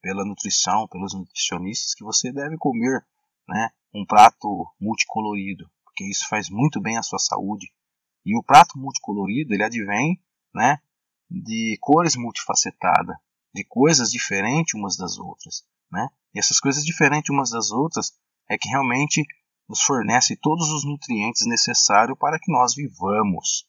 pela 0.03 0.27
nutrição, 0.27 0.87
pelos 0.89 1.15
nutricionistas, 1.15 1.95
que 1.95 2.05
você 2.05 2.31
deve 2.31 2.59
comer 2.59 3.03
né, 3.49 3.71
um 3.95 4.05
prato 4.05 4.47
multicolorido, 4.79 5.71
porque 5.83 6.05
isso 6.05 6.29
faz 6.29 6.51
muito 6.51 6.83
bem 6.83 6.99
à 6.99 7.03
sua 7.03 7.19
saúde. 7.19 7.73
E 8.27 8.37
o 8.37 8.43
prato 8.43 8.79
multicolorido 8.79 9.55
ele 9.55 9.65
advém 9.65 10.23
né, 10.55 10.79
de 11.31 11.79
cores 11.81 12.15
multifacetadas, 12.15 13.17
de 13.55 13.65
coisas 13.65 14.11
diferentes 14.11 14.75
umas 14.75 14.99
das 14.99 15.19
outras. 15.19 15.65
Né? 15.91 16.07
E 16.35 16.39
essas 16.39 16.61
coisas 16.61 16.85
diferentes 16.85 17.31
umas 17.31 17.49
das 17.49 17.71
outras 17.71 18.13
é 18.51 18.59
que 18.59 18.69
realmente 18.69 19.25
nos 19.67 19.81
fornece 19.81 20.37
todos 20.37 20.69
os 20.69 20.85
nutrientes 20.85 21.47
necessários 21.47 22.19
para 22.19 22.39
que 22.39 22.53
nós 22.53 22.75
vivamos. 22.75 23.67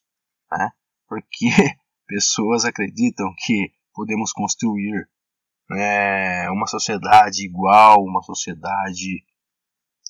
Né? 0.50 0.70
Porque 1.08 1.48
pessoas 2.06 2.66
acreditam 2.66 3.34
que 3.38 3.72
podemos 3.92 4.32
construir 4.32 5.08
é, 5.72 6.50
uma 6.50 6.66
sociedade 6.66 7.44
igual, 7.44 8.02
uma 8.02 8.22
sociedade 8.22 9.24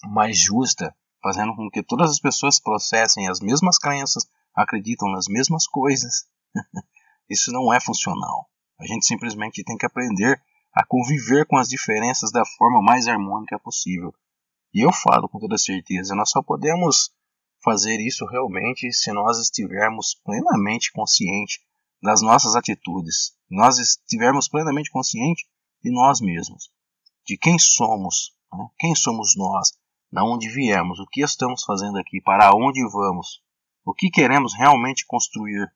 mais 0.04 0.38
justa, 0.38 0.94
fazendo 1.22 1.54
com 1.54 1.70
que 1.70 1.82
todas 1.82 2.10
as 2.10 2.18
pessoas 2.18 2.60
processem 2.60 3.28
as 3.28 3.40
mesmas 3.40 3.78
crenças, 3.78 4.24
acreditam 4.54 5.10
nas 5.10 5.26
mesmas 5.28 5.66
coisas. 5.66 6.26
Isso 7.30 7.52
não 7.52 7.72
é 7.72 7.80
funcional. 7.80 8.48
A 8.80 8.86
gente 8.86 9.06
simplesmente 9.06 9.62
tem 9.64 9.76
que 9.76 9.86
aprender 9.86 10.42
a 10.74 10.84
conviver 10.84 11.46
com 11.46 11.56
as 11.56 11.68
diferenças 11.68 12.32
da 12.32 12.42
forma 12.58 12.82
mais 12.82 13.06
harmônica 13.06 13.58
possível. 13.58 14.12
E 14.74 14.80
eu 14.84 14.92
falo 14.92 15.28
com 15.28 15.38
toda 15.38 15.58
certeza, 15.58 16.14
nós 16.14 16.30
só 16.30 16.42
podemos 16.42 17.10
fazer 17.62 18.00
isso 18.00 18.26
realmente 18.26 18.92
se 18.92 19.12
nós 19.12 19.38
estivermos 19.38 20.14
plenamente 20.24 20.90
conscientes 20.92 21.60
das 22.02 22.20
nossas 22.20 22.56
atitudes, 22.56 23.32
nós 23.48 23.78
estivermos 23.78 24.48
plenamente 24.48 24.90
conscientes 24.90 25.44
de 25.82 25.90
nós 25.90 26.20
mesmos, 26.20 26.70
de 27.26 27.38
quem 27.38 27.58
somos, 27.58 28.34
né? 28.52 28.68
quem 28.78 28.94
somos 28.94 29.36
nós, 29.36 29.72
da 30.10 30.24
onde 30.24 30.48
viemos, 30.48 30.98
o 30.98 31.06
que 31.06 31.22
estamos 31.22 31.64
fazendo 31.64 31.98
aqui, 31.98 32.20
para 32.20 32.50
onde 32.54 32.82
vamos, 32.90 33.40
o 33.84 33.94
que 33.94 34.10
queremos 34.10 34.54
realmente 34.54 35.06
construir, 35.06 35.72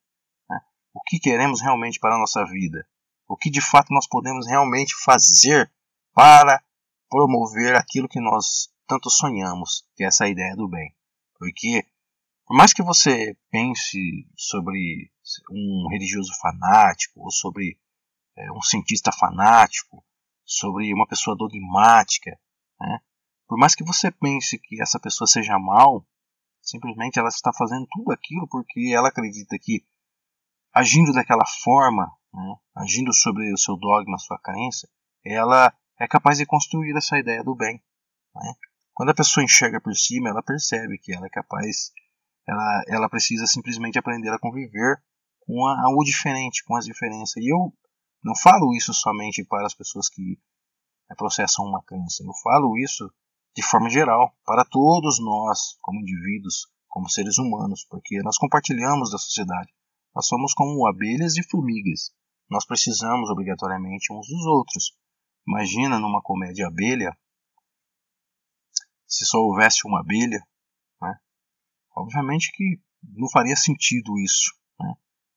né? 0.50 0.60
o 0.92 1.00
que 1.02 1.18
queremos 1.18 1.60
realmente 1.60 2.00
para 2.00 2.16
a 2.16 2.18
nossa 2.18 2.44
vida, 2.44 2.86
o 3.28 3.36
que 3.36 3.50
de 3.50 3.60
fato 3.60 3.92
nós 3.92 4.06
podemos 4.08 4.46
realmente 4.46 4.94
fazer 5.04 5.70
para 6.12 6.62
promover 7.08 7.76
aquilo 7.76 8.08
que 8.08 8.20
nós 8.20 8.68
tanto 8.86 9.10
sonhamos, 9.10 9.84
que 9.94 10.02
é 10.02 10.06
essa 10.06 10.28
ideia 10.28 10.56
do 10.56 10.68
bem. 10.68 10.94
Porque 11.38 11.86
por 12.46 12.56
mais 12.56 12.72
que 12.72 12.82
você 12.82 13.36
pense 13.50 13.98
sobre 14.36 15.10
um 15.50 15.88
religioso 15.90 16.32
fanático, 16.40 17.20
ou 17.20 17.30
sobre 17.30 17.78
é, 18.36 18.52
um 18.52 18.62
cientista 18.62 19.10
fanático, 19.12 20.04
sobre 20.44 20.92
uma 20.94 21.06
pessoa 21.06 21.36
dogmática, 21.36 22.38
né? 22.80 23.00
por 23.48 23.58
mais 23.58 23.74
que 23.74 23.84
você 23.84 24.10
pense 24.10 24.58
que 24.58 24.80
essa 24.80 25.00
pessoa 25.00 25.26
seja 25.26 25.58
mal, 25.58 26.06
simplesmente 26.60 27.18
ela 27.18 27.28
está 27.28 27.52
fazendo 27.52 27.86
tudo 27.90 28.12
aquilo 28.12 28.46
porque 28.48 28.92
ela 28.94 29.08
acredita 29.08 29.58
que 29.58 29.84
agindo 30.72 31.12
daquela 31.12 31.44
forma, 31.62 32.06
né? 32.32 32.56
agindo 32.76 33.12
sobre 33.12 33.52
o 33.52 33.58
seu 33.58 33.76
dogma, 33.76 34.18
sua 34.18 34.38
crença, 34.38 34.88
ela 35.24 35.72
é 35.98 36.06
capaz 36.06 36.38
de 36.38 36.46
construir 36.46 36.94
essa 36.96 37.18
ideia 37.18 37.42
do 37.42 37.54
bem. 37.54 37.82
Né? 38.34 38.54
Quando 38.92 39.10
a 39.10 39.14
pessoa 39.14 39.44
enxerga 39.44 39.80
por 39.80 39.94
cima, 39.94 40.28
ela 40.28 40.42
percebe 40.42 40.98
que 40.98 41.14
ela 41.14 41.26
é 41.26 41.30
capaz, 41.30 41.92
ela, 42.46 42.84
ela 42.88 43.08
precisa 43.08 43.46
simplesmente 43.46 43.98
aprender 43.98 44.30
a 44.30 44.38
conviver 44.38 45.02
com 45.46 45.66
a, 45.66 45.88
o 45.88 46.02
diferente, 46.02 46.64
com 46.64 46.76
as 46.76 46.84
diferenças. 46.84 47.36
E 47.36 47.52
eu 47.52 47.72
não 48.22 48.34
falo 48.34 48.74
isso 48.74 48.92
somente 48.92 49.44
para 49.44 49.66
as 49.66 49.74
pessoas 49.74 50.08
que 50.08 50.38
né, 51.08 51.16
processam 51.16 51.64
uma 51.64 51.82
crença, 51.84 52.22
eu 52.24 52.34
falo 52.42 52.76
isso 52.76 53.08
de 53.56 53.62
forma 53.62 53.88
geral, 53.88 54.36
para 54.44 54.66
todos 54.66 55.18
nós, 55.18 55.78
como 55.80 56.00
indivíduos, 56.00 56.66
como 56.88 57.08
seres 57.08 57.38
humanos, 57.38 57.86
porque 57.88 58.22
nós 58.22 58.36
compartilhamos 58.36 59.10
da 59.10 59.16
sociedade. 59.16 59.72
Nós 60.14 60.26
somos 60.26 60.52
como 60.52 60.86
abelhas 60.86 61.38
e 61.38 61.42
formigas. 61.42 62.10
Nós 62.50 62.66
precisamos 62.66 63.30
obrigatoriamente 63.30 64.12
uns 64.12 64.28
dos 64.28 64.44
outros. 64.44 64.94
Imagina 65.48 65.98
numa 65.98 66.20
comédia 66.20 66.66
abelha, 66.66 67.16
se 69.06 69.24
só 69.24 69.38
houvesse 69.38 69.86
uma 69.86 70.00
abelha, 70.00 70.40
né? 71.00 71.18
obviamente 71.96 72.52
que 72.52 72.78
não 73.02 73.28
faria 73.30 73.56
sentido 73.56 74.18
isso. 74.18 74.52
Né? 74.78 74.94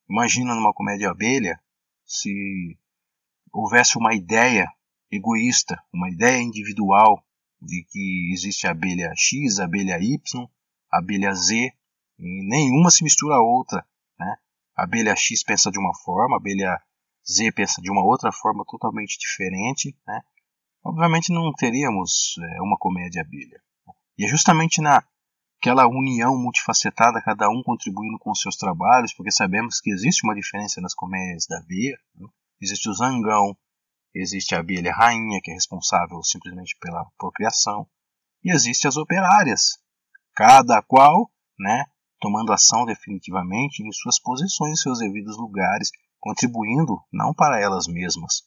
Imagina 0.09 0.55
numa 0.55 0.73
comédia 0.73 1.11
abelha, 1.11 1.61
se 2.05 2.77
houvesse 3.53 3.97
uma 3.97 4.15
ideia 4.15 4.67
egoísta, 5.11 5.81
uma 5.93 6.09
ideia 6.09 6.41
individual 6.41 7.23
de 7.61 7.85
que 7.89 8.31
existe 8.33 8.65
a 8.65 8.71
abelha 8.71 9.11
X, 9.15 9.59
a 9.59 9.65
abelha 9.65 9.99
Y, 10.01 10.49
a 10.91 10.97
abelha 10.97 11.33
Z, 11.33 11.55
e 12.17 12.49
nenhuma 12.49 12.89
se 12.89 13.03
mistura 13.03 13.35
a 13.35 13.41
outra. 13.41 13.85
Né? 14.17 14.35
Abelha 14.75 15.15
X 15.15 15.43
pensa 15.43 15.69
de 15.69 15.79
uma 15.79 15.93
forma, 15.93 16.35
a 16.35 16.39
abelha 16.39 16.81
Z 17.27 17.51
pensa 17.51 17.81
de 17.81 17.91
uma 17.91 18.03
outra 18.03 18.31
forma 18.31 18.63
totalmente 18.65 19.17
diferente, 19.19 19.95
né? 20.07 20.21
obviamente 20.83 21.31
não 21.31 21.53
teríamos 21.53 22.35
é, 22.39 22.61
uma 22.61 22.77
comédia 22.77 23.21
abelha. 23.21 23.61
E 24.17 24.25
é 24.25 24.27
justamente 24.27 24.81
naquela 25.59 25.87
união 25.87 26.37
multifacetada, 26.37 27.21
cada 27.21 27.49
um 27.49 27.61
contribuindo 27.61 28.17
com 28.17 28.33
seus 28.33 28.55
trabalhos, 28.55 29.13
porque 29.13 29.29
sabemos 29.29 29.81
que 29.81 29.91
existe 29.91 30.25
uma 30.25 30.33
diferença 30.33 30.79
nas 30.79 30.95
comédias 30.95 31.45
da 31.47 31.57
abelha. 31.57 31.99
Né? 32.15 32.27
Existe 32.61 32.89
o 32.89 32.93
zangão, 32.93 33.57
existe 34.15 34.55
a 34.55 34.59
abelha 34.59 34.93
rainha, 34.93 35.39
que 35.43 35.51
é 35.51 35.53
responsável 35.53 36.23
simplesmente 36.23 36.77
pela 36.79 37.05
procriação, 37.17 37.85
e 38.41 38.53
existe 38.53 38.87
as 38.87 38.95
operárias, 38.95 39.77
cada 40.33 40.81
qual, 40.81 41.29
né, 41.59 41.85
tomando 42.21 42.53
ação 42.53 42.85
definitivamente 42.85 43.83
em 43.83 43.91
suas 43.91 44.17
posições, 44.17 44.71
em 44.71 44.81
seus 44.81 44.99
devidos 44.99 45.37
lugares, 45.37 45.91
contribuindo 46.21 47.01
não 47.11 47.33
para 47.33 47.59
elas 47.59 47.85
mesmas 47.85 48.43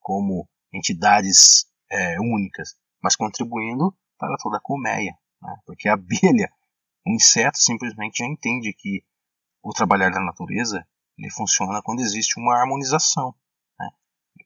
como 0.00 0.48
entidades 0.72 1.64
é, 1.90 2.20
únicas, 2.20 2.74
mas 3.00 3.14
contribuindo 3.14 3.96
para 4.18 4.36
toda 4.38 4.56
a 4.56 4.60
colmeia, 4.60 5.16
né? 5.40 5.56
porque 5.66 5.88
a 5.88 5.94
abelha, 5.94 6.50
o 7.06 7.10
inseto 7.10 7.58
simplesmente 7.58 8.18
já 8.18 8.26
entende 8.26 8.72
que 8.72 9.04
o 9.62 9.72
trabalhar 9.72 10.10
da 10.10 10.20
natureza 10.20 10.86
ele 11.18 11.30
funciona 11.30 11.82
quando 11.82 12.00
existe 12.00 12.38
uma 12.38 12.56
harmonização. 12.56 13.34
Né? 13.78 13.88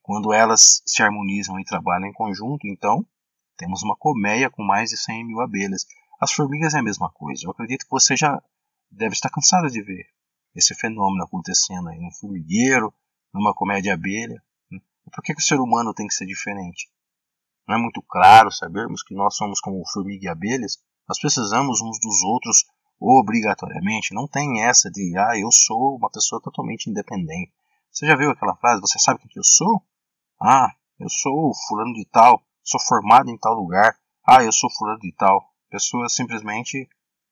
quando 0.03 0.33
elas 0.33 0.83
se 0.87 1.03
harmonizam 1.03 1.59
e 1.59 1.65
trabalham 1.65 2.07
em 2.09 2.13
conjunto, 2.13 2.67
então 2.67 3.05
temos 3.57 3.83
uma 3.83 3.97
colmeia 3.97 4.49
com 4.49 4.65
mais 4.65 4.91
de 4.91 4.97
100 4.97 5.27
mil 5.27 5.41
abelhas. 5.41 5.85
As 6.21 6.33
formigas 6.33 6.75
é 6.75 6.79
a 6.79 6.83
mesma 6.83 7.11
coisa. 7.11 7.45
Eu 7.45 7.51
acredito 7.51 7.85
que 7.85 7.91
você 7.91 8.17
já 8.17 8.43
deve 8.91 9.15
estar 9.15 9.31
cansado 9.31 9.69
de 9.69 9.83
ver 9.83 10.07
esse 10.55 10.75
fenômeno 10.75 11.25
acontecendo 11.25 11.89
aí 11.89 11.99
no 11.99 12.11
formigueiro, 12.13 12.93
numa 13.33 13.55
comédia 13.55 13.95
abelha. 13.95 14.43
Né? 14.71 14.81
Por 15.13 15.23
que, 15.23 15.35
que 15.35 15.41
o 15.41 15.45
ser 15.45 15.61
humano 15.61 15.95
tem 15.95 16.07
que 16.07 16.15
ser 16.15 16.27
diferente? 16.27 16.91
Não 17.71 17.77
é 17.77 17.81
muito 17.81 18.03
claro 18.03 18.51
sabermos 18.51 19.01
que 19.01 19.15
nós 19.15 19.37
somos 19.37 19.61
como 19.61 19.89
formiga 19.93 20.25
e 20.25 20.29
abelhas? 20.29 20.77
Nós 21.09 21.21
precisamos 21.21 21.81
uns 21.81 22.01
dos 22.01 22.21
outros 22.25 22.65
obrigatoriamente. 22.99 24.13
Não 24.13 24.27
tem 24.27 24.65
essa 24.65 24.91
de, 24.91 25.17
ah, 25.17 25.39
eu 25.39 25.53
sou 25.53 25.97
uma 25.97 26.11
pessoa 26.11 26.43
totalmente 26.43 26.91
independente. 26.91 27.53
Você 27.89 28.09
já 28.09 28.17
viu 28.17 28.29
aquela 28.29 28.57
frase, 28.57 28.81
você 28.81 28.99
sabe 28.99 29.21
quem 29.21 29.29
que 29.29 29.39
eu 29.39 29.45
sou? 29.45 29.81
Ah, 30.43 30.75
eu 30.99 31.09
sou 31.09 31.53
fulano 31.69 31.93
de 31.95 32.05
tal, 32.07 32.43
sou 32.61 32.81
formado 32.81 33.31
em 33.31 33.39
tal 33.39 33.55
lugar. 33.55 33.97
Ah, 34.27 34.43
eu 34.43 34.51
sou 34.51 34.69
fulano 34.77 34.99
de 34.99 35.13
tal. 35.13 35.41
Pessoas 35.71 36.13
simplesmente 36.13 36.89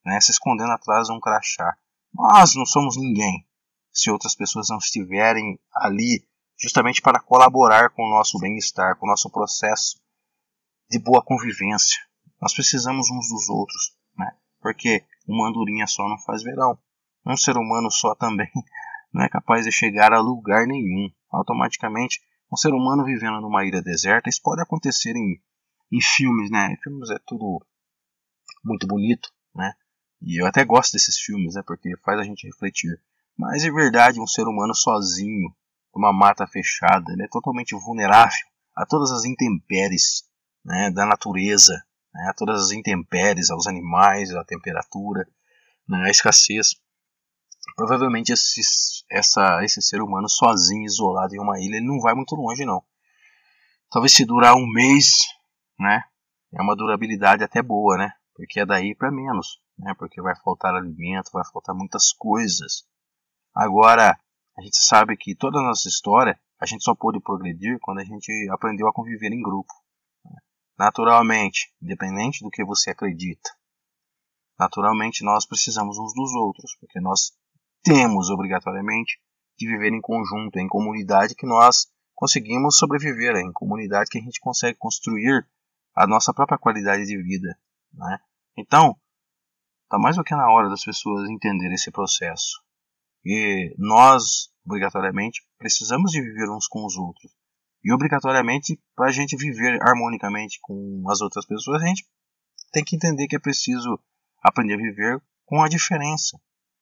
né, 0.06 0.20
se 0.20 0.30
escondendo 0.30 0.70
atrás 0.70 1.08
de 1.08 1.12
um 1.12 1.18
crachá. 1.18 1.76
Nós 2.14 2.54
não 2.54 2.64
somos 2.64 2.96
ninguém 2.96 3.44
se 3.90 4.08
outras 4.08 4.36
pessoas 4.36 4.68
não 4.68 4.78
estiverem 4.78 5.58
ali 5.74 6.24
justamente 6.56 7.02
para 7.02 7.18
colaborar 7.18 7.90
com 7.90 8.04
o 8.04 8.10
nosso 8.10 8.38
bem-estar, 8.38 8.96
com 9.00 9.04
o 9.04 9.10
nosso 9.10 9.28
processo 9.30 9.98
de 10.90 10.98
boa 10.98 11.22
convivência. 11.22 12.00
Nós 12.40 12.54
precisamos 12.54 13.10
uns 13.10 13.28
dos 13.28 13.48
outros, 13.48 13.94
né? 14.16 14.30
Porque 14.60 15.04
uma 15.26 15.48
andorinha 15.48 15.86
só 15.86 16.08
não 16.08 16.18
faz 16.18 16.42
verão. 16.42 16.78
Um 17.26 17.36
ser 17.36 17.56
humano 17.56 17.90
só 17.90 18.14
também 18.14 18.50
não 19.12 19.22
é 19.22 19.28
capaz 19.28 19.64
de 19.64 19.72
chegar 19.72 20.12
a 20.12 20.20
lugar 20.20 20.66
nenhum. 20.66 21.10
Automaticamente, 21.30 22.20
um 22.50 22.56
ser 22.56 22.72
humano 22.72 23.04
vivendo 23.04 23.40
numa 23.40 23.64
ilha 23.66 23.82
deserta, 23.82 24.30
isso 24.30 24.40
pode 24.42 24.62
acontecer 24.62 25.14
em, 25.14 25.40
em 25.92 26.00
filmes, 26.00 26.50
né? 26.50 26.72
Em 26.72 26.76
filmes 26.82 27.10
é 27.10 27.18
tudo 27.26 27.60
muito 28.64 28.86
bonito, 28.86 29.30
né? 29.54 29.74
E 30.22 30.40
eu 30.40 30.46
até 30.46 30.64
gosto 30.64 30.92
desses 30.92 31.18
filmes, 31.18 31.54
né? 31.54 31.62
Porque 31.66 31.96
faz 31.98 32.18
a 32.18 32.24
gente 32.24 32.46
refletir. 32.46 32.98
Mas 33.36 33.64
é 33.64 33.70
verdade, 33.70 34.20
um 34.20 34.26
ser 34.26 34.48
humano 34.48 34.74
sozinho, 34.74 35.54
numa 35.94 36.12
mata 36.12 36.46
fechada, 36.46 37.12
ele 37.12 37.24
é 37.24 37.28
totalmente 37.28 37.74
vulnerável 37.74 38.46
a 38.74 38.86
todas 38.86 39.10
as 39.12 39.24
intempéries 39.24 40.27
né, 40.68 40.90
da 40.90 41.04
natureza, 41.06 41.82
né, 42.14 42.32
todas 42.36 42.62
as 42.62 42.70
intempéries, 42.70 43.50
aos 43.50 43.66
animais, 43.66 44.30
à 44.34 44.44
temperatura, 44.44 45.26
né, 45.88 46.06
à 46.06 46.10
escassez. 46.10 46.76
Provavelmente 47.74 48.32
esse, 48.32 48.60
essa, 49.10 49.64
esse 49.64 49.82
ser 49.82 50.00
humano 50.00 50.28
sozinho, 50.28 50.84
isolado 50.84 51.34
em 51.34 51.40
uma 51.40 51.58
ilha, 51.58 51.76
ele 51.76 51.86
não 51.86 52.00
vai 52.00 52.14
muito 52.14 52.34
longe 52.34 52.64
não. 52.64 52.82
Talvez 53.90 54.12
se 54.12 54.24
durar 54.24 54.54
um 54.54 54.66
mês, 54.66 55.26
né, 55.78 56.04
é 56.52 56.62
uma 56.62 56.76
durabilidade 56.76 57.42
até 57.42 57.62
boa, 57.62 57.96
né, 57.96 58.12
porque 58.34 58.60
é 58.60 58.66
daí 58.66 58.94
para 58.94 59.10
menos 59.10 59.60
né? 59.78 59.94
Porque 59.94 60.20
vai 60.20 60.34
faltar 60.36 60.74
alimento, 60.74 61.30
vai 61.32 61.44
faltar 61.44 61.74
muitas 61.74 62.12
coisas. 62.12 62.84
Agora, 63.54 64.18
a 64.56 64.62
gente 64.62 64.82
sabe 64.82 65.16
que 65.16 65.34
toda 65.34 65.58
a 65.58 65.62
nossa 65.62 65.88
história, 65.88 66.38
a 66.60 66.66
gente 66.66 66.82
só 66.82 66.94
pôde 66.94 67.20
progredir 67.20 67.78
quando 67.80 68.00
a 68.00 68.04
gente 68.04 68.32
aprendeu 68.50 68.88
a 68.88 68.92
conviver 68.92 69.32
em 69.32 69.40
grupo. 69.42 69.72
Naturalmente, 70.78 71.72
independente 71.82 72.42
do 72.42 72.50
que 72.50 72.64
você 72.64 72.90
acredita, 72.90 73.50
naturalmente 74.58 75.24
nós 75.24 75.46
precisamos 75.46 75.98
uns 75.98 76.14
dos 76.14 76.32
outros, 76.34 76.76
porque 76.78 77.00
nós 77.00 77.32
temos 77.82 78.30
obrigatoriamente 78.30 79.20
de 79.56 79.66
viver 79.66 79.92
em 79.92 80.00
conjunto, 80.00 80.58
em 80.58 80.68
comunidade 80.68 81.34
que 81.34 81.46
nós 81.46 81.88
conseguimos 82.14 82.76
sobreviver, 82.76 83.36
em 83.36 83.52
comunidade 83.52 84.10
que 84.10 84.18
a 84.18 84.22
gente 84.22 84.40
consegue 84.40 84.78
construir 84.78 85.48
a 85.94 86.06
nossa 86.06 86.32
própria 86.32 86.58
qualidade 86.58 87.04
de 87.06 87.20
vida. 87.20 87.58
Né? 87.92 88.20
Então, 88.56 88.96
Está 89.88 89.98
mais 89.98 90.16
do 90.16 90.22
que 90.22 90.36
na 90.36 90.50
hora 90.50 90.68
das 90.68 90.84
pessoas 90.84 91.30
entenderem 91.30 91.72
esse 91.72 91.90
processo. 91.90 92.62
E 93.24 93.74
nós, 93.78 94.50
obrigatoriamente, 94.66 95.40
precisamos 95.56 96.10
de 96.12 96.20
viver 96.20 96.50
uns 96.50 96.68
com 96.68 96.84
os 96.84 96.94
outros. 96.98 97.32
E 97.84 97.92
obrigatoriamente, 97.92 98.80
para 98.94 99.08
a 99.08 99.12
gente 99.12 99.36
viver 99.36 99.78
harmonicamente 99.82 100.58
com 100.62 101.02
as 101.08 101.20
outras 101.20 101.46
pessoas, 101.46 101.82
a 101.82 101.86
gente 101.86 102.06
tem 102.72 102.84
que 102.84 102.96
entender 102.96 103.26
que 103.28 103.36
é 103.36 103.40
preciso 103.40 103.98
aprender 104.42 104.74
a 104.74 104.78
viver 104.78 105.22
com 105.44 105.62
a 105.62 105.68
diferença. 105.68 106.38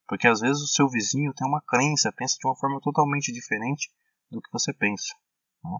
Porque 0.09 0.27
às 0.27 0.41
vezes 0.41 0.63
o 0.63 0.69
seu 0.69 0.89
vizinho 0.89 1.35
tem 1.35 1.47
uma 1.47 1.63
crença, 1.63 2.13
pensa 2.13 2.37
de 2.41 2.47
uma 2.47 2.57
forma 2.57 2.81
totalmente 2.81 3.33
diferente 3.33 3.91
do 4.31 4.41
que 4.41 4.51
você 4.53 4.73
pensa. 4.73 5.15
Né? 5.65 5.79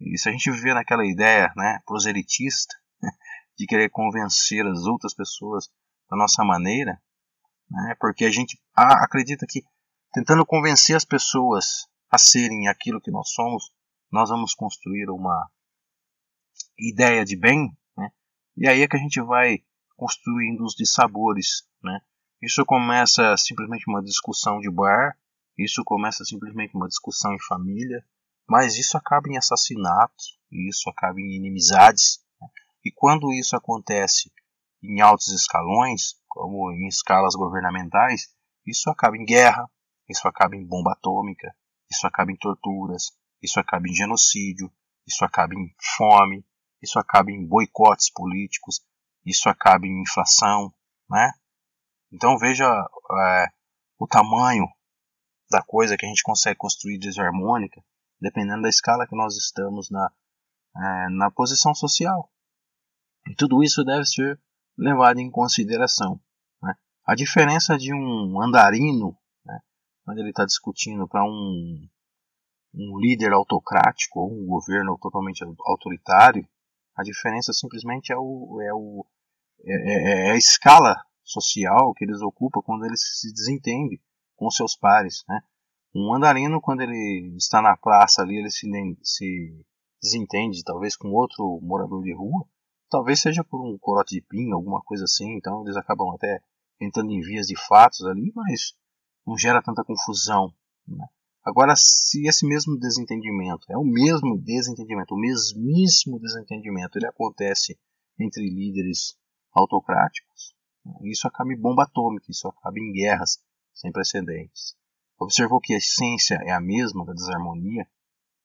E 0.00 0.18
se 0.18 0.28
a 0.28 0.32
gente 0.32 0.50
viver 0.50 0.74
naquela 0.74 1.06
ideia 1.06 1.52
né, 1.56 1.80
proselitista 1.86 2.74
de 3.58 3.66
querer 3.66 3.90
convencer 3.90 4.66
as 4.66 4.84
outras 4.84 5.14
pessoas 5.14 5.68
da 6.10 6.16
nossa 6.16 6.44
maneira, 6.44 7.00
né? 7.70 7.96
porque 7.98 8.24
a 8.24 8.30
gente 8.30 8.60
acredita 8.74 9.46
que 9.48 9.62
tentando 10.12 10.44
convencer 10.44 10.94
as 10.94 11.04
pessoas 11.04 11.86
a 12.10 12.18
serem 12.18 12.68
aquilo 12.68 13.00
que 13.00 13.10
nós 13.10 13.30
somos, 13.30 13.72
nós 14.12 14.28
vamos 14.28 14.54
construir 14.54 15.08
uma 15.08 15.50
ideia 16.78 17.24
de 17.24 17.34
bem, 17.34 17.74
né? 17.96 18.10
e 18.56 18.68
aí 18.68 18.82
é 18.82 18.88
que 18.88 18.96
a 18.96 19.00
gente 19.00 19.20
vai 19.22 19.64
construindo 19.96 20.62
os 20.62 20.74
dissabores. 20.74 21.66
Né? 21.82 21.98
Isso 22.42 22.64
começa 22.66 23.34
simplesmente 23.38 23.88
uma 23.88 24.02
discussão 24.02 24.60
de 24.60 24.70
bar, 24.70 25.18
isso 25.56 25.82
começa 25.84 26.24
simplesmente 26.24 26.76
uma 26.76 26.88
discussão 26.88 27.32
em 27.32 27.40
família, 27.40 28.04
mas 28.46 28.76
isso 28.76 28.98
acaba 28.98 29.28
em 29.30 29.38
assassinatos, 29.38 30.38
isso 30.50 30.90
acaba 30.90 31.18
em 31.18 31.34
inimizades. 31.34 32.22
Né? 32.38 32.48
E 32.84 32.92
quando 32.92 33.32
isso 33.32 33.56
acontece 33.56 34.30
em 34.82 35.00
altos 35.00 35.28
escalões, 35.28 36.20
como 36.28 36.70
em 36.72 36.86
escalas 36.86 37.34
governamentais, 37.34 38.28
isso 38.66 38.90
acaba 38.90 39.16
em 39.16 39.24
guerra, 39.24 39.70
isso 40.06 40.28
acaba 40.28 40.54
em 40.54 40.66
bomba 40.66 40.92
atômica, 40.92 41.54
isso 41.90 42.06
acaba 42.06 42.30
em 42.30 42.36
torturas, 42.36 43.12
isso 43.42 43.58
acaba 43.58 43.88
em 43.88 43.94
genocídio, 43.94 44.72
isso 45.06 45.24
acaba 45.24 45.54
em 45.54 45.74
fome, 45.96 46.44
isso 46.82 46.98
acaba 46.98 47.30
em 47.30 47.46
boicotes 47.46 48.10
políticos, 48.10 48.80
isso 49.24 49.48
acaba 49.48 49.86
em 49.86 50.02
inflação, 50.02 50.72
né? 51.08 51.32
Então 52.12 52.38
veja 52.38 52.66
é, 52.66 53.46
o 53.98 54.06
tamanho 54.06 54.66
da 55.50 55.62
coisa 55.62 55.96
que 55.96 56.06
a 56.06 56.08
gente 56.08 56.22
consegue 56.22 56.56
construir 56.56 56.98
desarmônica, 56.98 57.82
dependendo 58.20 58.62
da 58.62 58.68
escala 58.68 59.06
que 59.06 59.16
nós 59.16 59.36
estamos 59.36 59.90
na, 59.90 60.10
é, 60.76 61.08
na 61.10 61.30
posição 61.30 61.74
social. 61.74 62.30
E 63.28 63.34
tudo 63.34 63.62
isso 63.62 63.84
deve 63.84 64.04
ser 64.04 64.40
levado 64.76 65.18
em 65.18 65.30
consideração. 65.30 66.20
Né? 66.62 66.74
A 67.06 67.14
diferença 67.14 67.76
de 67.76 67.94
um 67.94 68.42
andarino, 68.42 69.16
né, 69.44 69.60
quando 70.04 70.18
ele 70.18 70.30
está 70.30 70.44
discutindo 70.44 71.06
para 71.06 71.24
um, 71.24 71.88
um 72.74 72.98
líder 72.98 73.32
autocrático 73.32 74.20
ou 74.20 74.32
um 74.32 74.46
governo 74.46 74.98
totalmente 75.00 75.44
autoritário, 75.66 76.46
a 76.96 77.02
diferença 77.02 77.52
simplesmente 77.52 78.12
é, 78.12 78.16
o, 78.16 78.60
é, 78.62 78.72
o, 78.74 79.06
é, 79.64 79.72
é, 79.72 80.28
é 80.28 80.30
a 80.32 80.36
escala 80.36 80.96
social 81.22 81.92
que 81.94 82.04
eles 82.04 82.20
ocupam 82.20 82.60
quando 82.62 82.84
eles 82.84 83.00
se 83.20 83.32
desentendem 83.32 84.00
com 84.36 84.50
seus 84.50 84.76
pares. 84.76 85.24
Né? 85.28 85.40
Um 85.94 86.14
andarino, 86.14 86.60
quando 86.60 86.80
ele 86.80 87.34
está 87.36 87.60
na 87.62 87.76
praça 87.76 88.22
ali, 88.22 88.36
ele 88.36 88.50
se, 88.50 88.66
se 89.02 89.64
desentende 90.02 90.64
talvez 90.64 90.96
com 90.96 91.08
outro 91.12 91.60
morador 91.62 92.02
de 92.02 92.14
rua, 92.14 92.46
talvez 92.90 93.20
seja 93.20 93.44
por 93.44 93.64
um 93.64 93.78
corote 93.78 94.14
de 94.14 94.22
pinga, 94.22 94.54
alguma 94.54 94.82
coisa 94.82 95.04
assim, 95.04 95.36
então 95.36 95.62
eles 95.62 95.76
acabam 95.76 96.14
até 96.14 96.42
entrando 96.80 97.10
em 97.10 97.20
vias 97.20 97.46
de 97.46 97.56
fatos 97.56 98.04
ali, 98.04 98.32
mas 98.34 98.74
não 99.26 99.36
gera 99.38 99.62
tanta 99.62 99.84
confusão. 99.84 100.52
Né? 100.86 101.06
Agora, 101.44 101.74
se 101.76 102.26
esse 102.28 102.46
mesmo 102.46 102.78
desentendimento, 102.78 103.66
é 103.68 103.76
o 103.76 103.84
mesmo 103.84 104.38
desentendimento, 104.38 105.14
o 105.14 105.18
mesmíssimo 105.18 106.20
desentendimento, 106.20 106.96
ele 106.96 107.06
acontece 107.06 107.78
entre 108.18 108.48
líderes 108.48 109.16
autocráticos, 109.52 110.54
isso 111.02 111.26
acaba 111.26 111.52
em 111.52 111.60
bomba 111.60 111.84
atômica, 111.84 112.26
isso 112.30 112.48
acaba 112.48 112.78
em 112.78 112.92
guerras 112.92 113.38
sem 113.72 113.92
precedentes. 113.92 114.76
Observou 115.18 115.60
que 115.60 115.74
a 115.74 115.78
essência 115.78 116.36
é 116.44 116.50
a 116.50 116.60
mesma 116.60 117.04
da 117.04 117.12
desarmonia 117.12 117.86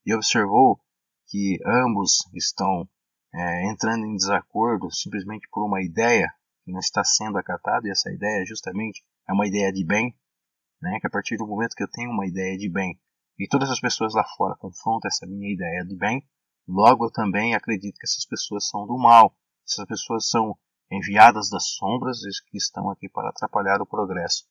e 0.05 0.13
observou 0.13 0.79
que 1.27 1.59
ambos 1.65 2.27
estão 2.33 2.87
é, 3.33 3.69
entrando 3.69 4.05
em 4.05 4.15
desacordo 4.15 4.91
simplesmente 4.91 5.47
por 5.51 5.65
uma 5.65 5.81
ideia 5.81 6.31
que 6.63 6.71
não 6.71 6.79
está 6.79 7.03
sendo 7.03 7.37
acatada, 7.37 7.87
e 7.87 7.91
essa 7.91 8.11
ideia 8.11 8.45
justamente 8.45 9.03
é 9.27 9.33
uma 9.33 9.47
ideia 9.47 9.71
de 9.71 9.85
bem, 9.85 10.15
né, 10.81 10.99
que 10.99 11.07
a 11.07 11.09
partir 11.09 11.37
do 11.37 11.47
momento 11.47 11.75
que 11.75 11.83
eu 11.83 11.89
tenho 11.89 12.11
uma 12.11 12.27
ideia 12.27 12.57
de 12.57 12.69
bem 12.69 12.99
e 13.39 13.47
todas 13.47 13.69
as 13.69 13.79
pessoas 13.79 14.13
lá 14.13 14.23
fora 14.35 14.55
confrontam 14.57 15.07
essa 15.07 15.25
minha 15.25 15.53
ideia 15.53 15.85
de 15.85 15.95
bem, 15.95 16.23
logo 16.67 17.05
eu 17.05 17.11
também 17.11 17.53
acredito 17.53 17.97
que 17.97 18.05
essas 18.05 18.25
pessoas 18.25 18.67
são 18.67 18.85
do 18.87 18.97
mal, 18.97 19.35
essas 19.65 19.85
pessoas 19.85 20.27
são 20.29 20.57
enviadas 20.91 21.49
das 21.49 21.69
sombras 21.71 22.19
e 22.23 22.29
que 22.49 22.57
estão 22.57 22.89
aqui 22.89 23.09
para 23.09 23.29
atrapalhar 23.29 23.81
o 23.81 23.85
progresso. 23.85 24.45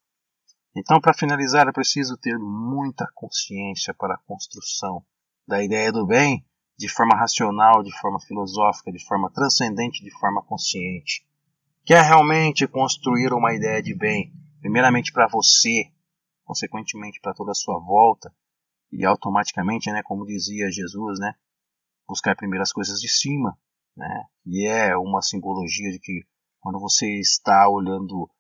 Então, 0.76 1.00
para 1.00 1.14
finalizar, 1.14 1.66
é 1.66 1.72
preciso 1.72 2.18
ter 2.18 2.38
muita 2.38 3.08
consciência 3.14 3.94
para 3.94 4.14
a 4.14 4.18
construção 4.26 5.02
da 5.48 5.64
ideia 5.64 5.90
do 5.90 6.06
bem 6.06 6.44
de 6.78 6.88
forma 6.88 7.16
racional, 7.16 7.82
de 7.82 7.96
forma 7.98 8.20
filosófica, 8.20 8.92
de 8.92 9.02
forma 9.06 9.30
transcendente, 9.30 10.04
de 10.04 10.10
forma 10.18 10.42
consciente. 10.42 11.26
Quer 11.84 12.04
realmente 12.04 12.66
construir 12.66 13.32
uma 13.32 13.54
ideia 13.54 13.82
de 13.82 13.94
bem, 13.96 14.32
primeiramente 14.60 15.12
para 15.12 15.28
você, 15.28 15.90
consequentemente 16.46 17.20
para 17.20 17.35
toda 17.35 17.50
a 17.50 17.54
sua 17.54 17.78
volta, 17.78 18.35
e 18.90 19.04
automaticamente, 19.04 19.90
né, 19.90 20.02
como 20.02 20.24
dizia 20.24 20.70
Jesus, 20.70 21.18
né, 21.18 21.35
buscar 22.09 22.37
primeiro 22.37 22.62
as 22.62 22.72
coisas 22.72 23.00
de 23.00 23.09
cima, 23.09 23.59
né, 23.96 24.24
e 24.46 24.66
é 24.66 24.96
uma 24.96 25.20
simbologia 25.20 25.90
de 25.90 25.98
que 25.98 26.24
quando 26.61 26.78
você 26.78 27.20
está 27.20 27.68
olhando 27.68 28.30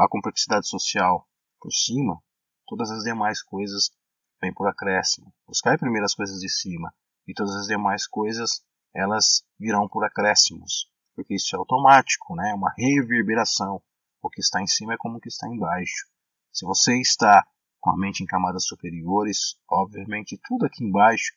a 0.00 0.08
complexidade 0.08 0.68
social 0.68 1.28
por 1.60 1.72
cima, 1.72 2.22
todas 2.66 2.90
as 2.90 3.02
demais 3.02 3.42
coisas 3.42 3.90
vêm 4.40 4.54
por 4.54 4.68
acréscimo. 4.68 5.32
Buscar 5.46 5.78
primeiro 5.78 6.04
as 6.04 6.14
coisas 6.14 6.38
de 6.40 6.48
cima 6.48 6.94
e 7.26 7.34
todas 7.34 7.54
as 7.54 7.66
demais 7.66 8.06
coisas 8.06 8.64
elas 8.94 9.44
virão 9.58 9.88
por 9.88 10.04
acréscimos, 10.04 10.90
porque 11.14 11.34
isso 11.34 11.54
é 11.54 11.58
automático, 11.58 12.34
né? 12.34 12.50
É 12.50 12.54
uma 12.54 12.72
reverberação. 12.76 13.82
O 14.20 14.28
que 14.28 14.40
está 14.40 14.60
em 14.60 14.66
cima 14.66 14.94
é 14.94 14.96
como 14.96 15.16
o 15.16 15.20
que 15.20 15.28
está 15.28 15.48
embaixo. 15.48 16.06
Se 16.52 16.66
você 16.66 17.00
está 17.00 17.46
com 17.80 17.90
a 17.90 17.96
mente 17.96 18.22
em 18.22 18.26
camadas 18.26 18.66
superiores, 18.66 19.56
obviamente 19.68 20.38
tudo 20.44 20.66
aqui 20.66 20.84
embaixo 20.84 21.34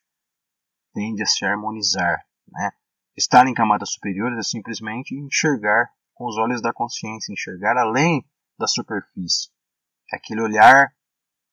tende 0.94 1.24
a 1.24 1.26
se 1.26 1.46
harmonizar, 1.46 2.26
né? 2.48 2.72
Estar 3.18 3.48
em 3.48 3.54
camadas 3.54 3.94
superiores 3.94 4.38
é 4.38 4.44
simplesmente 4.44 5.16
enxergar 5.16 5.90
com 6.14 6.26
os 6.26 6.38
olhos 6.38 6.62
da 6.62 6.74
consciência, 6.74 7.32
enxergar 7.32 7.78
além 7.78 8.26
da 8.60 8.68
superfície. 8.68 9.50
Aquele 10.12 10.42
olhar 10.42 10.94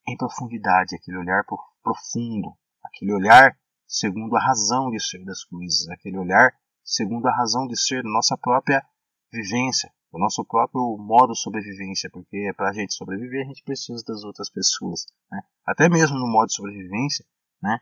em 0.06 0.16
profundidade, 0.16 0.96
aquele 0.96 1.18
olhar 1.18 1.44
profundo, 1.82 2.56
aquele 2.84 3.14
olhar 3.14 3.56
segundo 3.86 4.36
a 4.36 4.44
razão 4.44 4.90
de 4.90 5.00
ser 5.00 5.24
das 5.24 5.44
coisas, 5.44 5.88
aquele 5.88 6.18
olhar 6.18 6.52
segundo 6.82 7.26
a 7.28 7.36
razão 7.36 7.66
de 7.68 7.80
ser 7.80 8.02
da 8.02 8.10
nossa 8.10 8.36
própria 8.36 8.84
vivência, 9.32 9.92
do 10.12 10.18
nosso 10.18 10.44
próprio 10.44 10.96
modo 10.98 11.32
de 11.32 11.40
sobrevivência, 11.40 12.10
porque 12.10 12.52
para 12.56 12.70
a 12.70 12.72
gente 12.72 12.94
sobreviver 12.94 13.44
a 13.44 13.48
gente 13.48 13.62
precisa 13.62 14.02
das 14.06 14.22
outras 14.24 14.50
pessoas. 14.50 15.06
Né? 15.30 15.40
Até 15.66 15.88
mesmo 15.88 16.18
no 16.18 16.26
modo 16.26 16.48
de 16.48 16.54
sobrevivência, 16.54 17.24
né? 17.62 17.80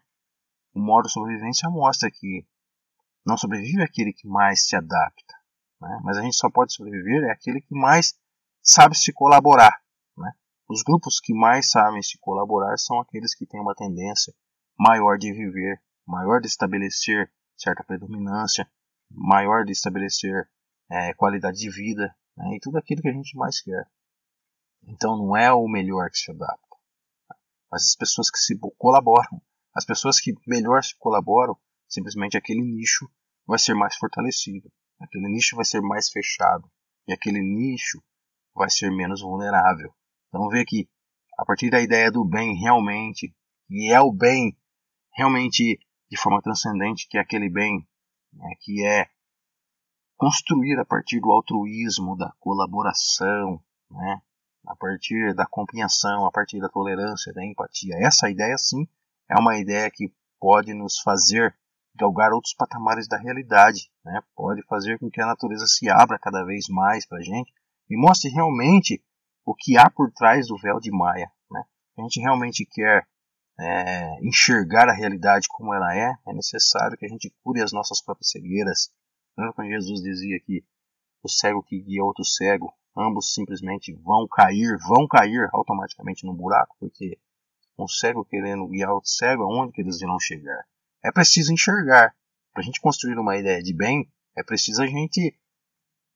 o 0.75 0.81
modo 0.81 1.07
de 1.07 1.13
sobrevivência 1.13 1.69
mostra 1.69 2.11
que 2.11 2.47
não 3.27 3.37
sobrevive 3.37 3.83
aquele 3.83 4.13
que 4.13 4.29
mais 4.29 4.67
se 4.67 4.77
adapta, 4.77 5.35
né? 5.81 6.01
mas 6.05 6.17
a 6.17 6.23
gente 6.23 6.37
só 6.37 6.49
pode 6.49 6.73
sobreviver 6.73 7.25
é 7.25 7.33
aquele 7.33 7.61
que 7.61 7.75
mais 7.75 8.15
sabe 8.63 8.97
se 8.97 9.13
colaborar. 9.13 9.77
Né? 10.17 10.33
Os 10.69 10.83
grupos 10.83 11.21
que 11.21 11.35
mais 11.35 11.71
sabem 11.71 12.03
se 12.03 12.17
colaborar 12.19 12.79
são 12.79 13.01
aqueles 13.01 13.35
que 13.35 13.47
têm 13.47 13.61
uma 13.61 13.75
tendência 13.75 14.33
maior 14.79 15.19
de 15.19 15.33
viver 15.33 15.83
maior 16.11 16.41
de 16.41 16.49
estabelecer 16.49 17.31
certa 17.57 17.85
predominância, 17.85 18.69
maior 19.11 19.65
de 19.65 19.73
estabelecer 19.73 20.49
é, 20.91 21.15
qualidade 21.15 21.59
de 21.59 21.71
vida 21.71 22.15
né, 22.37 22.57
e 22.57 22.61
tudo 22.61 22.79
aquilo 22.79 23.03
que 23.03 23.09
a 23.09 23.13
gente 23.13 23.37
mais 23.37 23.61
quer. 23.61 23.89
Então 24.89 25.17
não 25.17 25.37
é 25.37 25.53
o 25.53 25.69
melhor 25.69 26.11
que 26.11 26.19
se 26.19 26.31
adapta, 26.31 26.77
mas 27.71 27.85
as 27.85 27.97
pessoas 27.97 28.31
que 28.31 28.39
se 28.39 28.59
colaboram, 28.79 29.41
as 29.75 29.85
pessoas 29.85 30.21
que 30.21 30.35
melhor 30.47 30.83
se 30.83 30.97
colaboram, 30.99 31.57
simplesmente 31.89 32.37
aquele 32.37 32.63
nicho 32.63 33.11
vai 33.47 33.59
ser 33.59 33.75
mais 33.75 33.97
fortalecido, 33.97 34.71
aquele 34.99 35.29
nicho 35.29 35.57
vai 35.57 35.65
ser 35.65 35.81
mais 35.81 36.11
fechado 36.11 36.71
e 37.07 37.13
aquele 37.13 37.41
nicho 37.41 38.03
vai 38.55 38.71
ser 38.71 38.91
menos 38.91 39.21
vulnerável. 39.21 39.95
Então 40.29 40.49
vê 40.49 40.65
que 40.65 40.89
a 41.39 41.45
partir 41.45 41.71
da 41.71 41.81
ideia 41.81 42.11
do 42.11 42.25
bem 42.25 42.55
realmente, 42.59 43.35
e 43.69 43.93
é 43.93 44.01
o 44.01 44.13
bem 44.13 44.57
realmente 45.15 45.79
de 46.11 46.21
forma 46.21 46.43
transcendente, 46.43 47.07
que 47.09 47.17
é 47.17 47.21
aquele 47.21 47.49
bem 47.49 47.87
né, 48.33 48.55
que 48.61 48.85
é 48.85 49.09
construir 50.21 50.79
a 50.79 50.85
partir 50.85 51.19
do 51.19 51.33
altruísmo, 51.33 52.15
da 52.15 52.31
colaboração, 52.39 53.59
né, 53.91 54.21
a 54.67 54.77
partir 54.77 55.35
da 55.35 55.47
compreensão, 55.47 56.27
a 56.27 56.31
partir 56.31 56.61
da 56.61 56.69
tolerância, 56.69 57.33
da 57.33 57.43
empatia. 57.43 57.95
Essa 57.97 58.29
ideia, 58.29 58.55
sim, 58.59 58.87
é 59.31 59.41
uma 59.41 59.57
ideia 59.57 59.91
que 59.91 60.13
pode 60.39 60.75
nos 60.75 61.01
fazer 61.01 61.57
galgar 61.95 62.33
outros 62.33 62.53
patamares 62.53 63.09
da 63.09 63.17
realidade, 63.17 63.91
né? 64.05 64.21
pode 64.37 64.63
fazer 64.65 64.99
com 64.99 65.11
que 65.11 65.23
a 65.23 65.27
natureza 65.27 65.67
se 65.67 65.89
abra 65.89 66.19
cada 66.19 66.45
vez 66.45 66.69
mais 66.69 67.07
para 67.07 67.19
a 67.19 67.23
gente 67.23 67.51
e 67.89 67.97
mostre 67.97 68.31
realmente 68.31 69.03
o 69.47 69.55
que 69.55 69.79
há 69.79 69.89
por 69.89 70.13
trás 70.13 70.49
do 70.49 70.59
véu 70.59 70.79
de 70.79 70.91
Maia. 70.91 71.33
Né? 71.51 71.65
A 71.99 72.03
gente 72.03 72.21
realmente 72.21 72.67
quer 72.67 73.09
é, 73.59 74.19
enxergar 74.23 74.87
a 74.87 74.95
realidade 74.95 75.49
como 75.49 75.73
ela 75.73 75.97
é, 75.97 76.13
é 76.27 76.35
necessário 76.35 76.97
que 76.99 77.07
a 77.07 77.09
gente 77.09 77.35
cure 77.43 77.63
as 77.63 77.73
nossas 77.73 78.03
próprias 78.03 78.31
cegueiras. 78.31 78.91
Lembra 79.37 79.55
quando 79.55 79.69
Jesus 79.69 80.03
dizia 80.03 80.41
que 80.41 80.65
o 81.23 81.29
cego 81.29 81.63
que 81.63 81.81
guia 81.81 82.05
outro 82.05 82.25
cego, 82.25 82.73
ambos 82.97 83.33
simplesmente 83.35 83.93
vão 83.95 84.27
cair, 84.29 84.77
vão 84.89 85.07
cair 85.07 85.49
automaticamente 85.53 86.25
no 86.25 86.35
buraco, 86.35 86.77
porque 86.79 87.19
um 87.79 87.89
cego 87.89 88.25
querendo 88.25 88.69
guiar 88.69 88.91
outro 88.91 89.11
cego, 89.11 89.45
aonde 89.45 89.73
que 89.73 89.81
eles 89.81 90.01
irão 90.01 90.19
chegar? 90.19 90.65
É 91.03 91.11
preciso 91.11 91.53
enxergar. 91.53 92.15
Para 92.53 92.63
a 92.63 92.65
gente 92.65 92.81
construir 92.81 93.19
uma 93.19 93.37
ideia 93.37 93.63
de 93.63 93.73
bem, 93.73 94.11
é 94.37 94.43
preciso 94.43 94.83
a 94.83 94.87
gente 94.87 95.35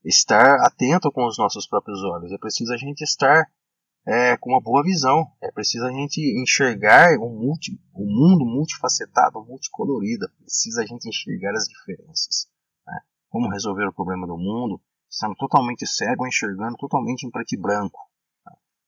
estar 0.05 0.57
atento 0.67 1.11
com 1.11 1.27
os 1.27 1.39
nossos 1.39 1.67
próprios 1.67 2.03
olhos, 2.03 2.33
é 2.33 2.39
preciso 2.39 2.73
a 2.73 2.77
gente 2.77 3.03
estar 3.03 3.47
é, 4.07 4.37
com 4.37 4.51
uma 4.51 4.61
boa 4.61 4.83
visão. 4.83 5.27
É 5.43 5.51
preciso 5.51 5.85
a 5.87 5.93
gente 5.93 6.21
enxergar 6.41 7.17
o, 7.19 7.29
multi, 7.29 7.81
o 7.95 8.05
mundo 8.05 8.45
multifacetado, 8.45 9.45
multicolorido. 9.45 10.29
Precisa 10.41 10.83
a 10.83 10.87
gente 10.87 11.09
enxergar 11.09 11.53
as 11.55 11.65
diferenças. 11.65 12.47
Como 13.35 13.51
resolver 13.51 13.89
o 13.89 13.93
problema 13.93 14.29
do 14.29 14.39
mundo, 14.39 14.81
estando 15.11 15.35
totalmente 15.35 15.85
cego, 15.85 16.25
enxergando 16.25 16.77
totalmente 16.77 17.27
em 17.27 17.31
preto 17.33 17.53
e 17.53 17.61
branco. 17.61 17.99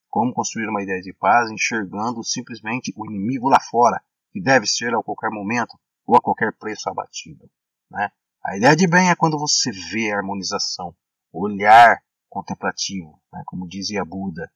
Como 0.09 0.33
construir 0.33 0.69
uma 0.69 0.85
ideia 0.85 1.03
de 1.03 1.13
paz, 1.13 1.51
enxergando 1.51 2.23
simplesmente 2.23 2.95
o 2.97 3.05
inimigo 3.07 3.49
lá 3.49 3.59
fora, 3.59 4.01
que 4.31 4.41
deve 4.41 4.65
ser 4.69 4.95
a 4.95 5.03
qualquer 5.03 5.31
momento 5.31 5.77
ou 6.07 6.17
a 6.17 6.21
qualquer 6.21 6.57
preço 6.57 6.89
abatido. 6.89 7.51
Né? 7.91 8.09
A 8.41 8.57
ideia 8.57 8.77
de 8.77 8.87
bem 8.87 9.11
é 9.11 9.17
quando 9.17 9.37
você 9.37 9.73
vê 9.73 10.13
a 10.13 10.19
harmonização, 10.19 10.95
olhar 11.33 12.01
contemplativo, 12.29 13.21
né, 13.33 13.43
como 13.47 13.67
dizia 13.67 14.05
Buda, 14.05 14.49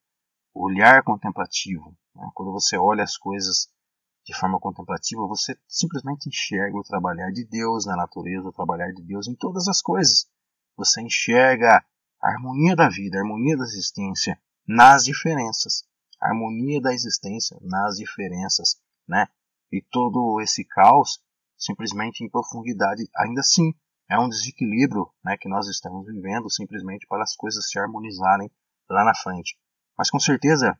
olhar 0.54 1.02
contemplativo. 1.02 1.98
Né, 2.14 2.30
quando 2.32 2.52
você 2.52 2.78
olha 2.78 3.02
as 3.02 3.16
coisas 3.16 3.68
de 4.24 4.36
forma 4.36 4.58
contemplativa, 4.60 5.26
você 5.26 5.56
simplesmente 5.66 6.28
enxerga 6.28 6.76
o 6.76 6.84
trabalhar 6.84 7.30
de 7.30 7.44
Deus 7.44 7.86
na 7.86 7.96
natureza, 7.96 8.48
o 8.48 8.52
trabalhar 8.52 8.92
de 8.92 9.02
Deus 9.02 9.26
em 9.26 9.34
todas 9.34 9.66
as 9.68 9.80
coisas. 9.80 10.28
Você 10.76 11.00
enxerga 11.00 11.84
a 12.22 12.28
harmonia 12.28 12.76
da 12.76 12.88
vida, 12.88 13.18
a 13.18 13.20
harmonia 13.20 13.56
da 13.56 13.64
existência 13.64 14.40
nas 14.66 15.04
diferenças. 15.04 15.84
A 16.20 16.28
harmonia 16.28 16.80
da 16.80 16.92
existência 16.92 17.58
nas 17.62 17.96
diferenças, 17.96 18.78
né? 19.08 19.26
E 19.72 19.80
todo 19.80 20.40
esse 20.40 20.64
caos 20.64 21.22
simplesmente 21.60 22.24
em 22.24 22.30
profundidade, 22.30 23.08
ainda 23.14 23.40
assim, 23.40 23.74
é 24.08 24.18
um 24.18 24.28
desequilíbrio 24.28 25.08
né, 25.22 25.36
que 25.36 25.48
nós 25.48 25.68
estamos 25.68 26.06
vivendo 26.06 26.50
simplesmente 26.50 27.06
para 27.06 27.22
as 27.22 27.36
coisas 27.36 27.68
se 27.68 27.78
harmonizarem 27.78 28.50
lá 28.88 29.04
na 29.04 29.14
frente. 29.14 29.56
Mas 29.96 30.10
com 30.10 30.18
certeza, 30.18 30.76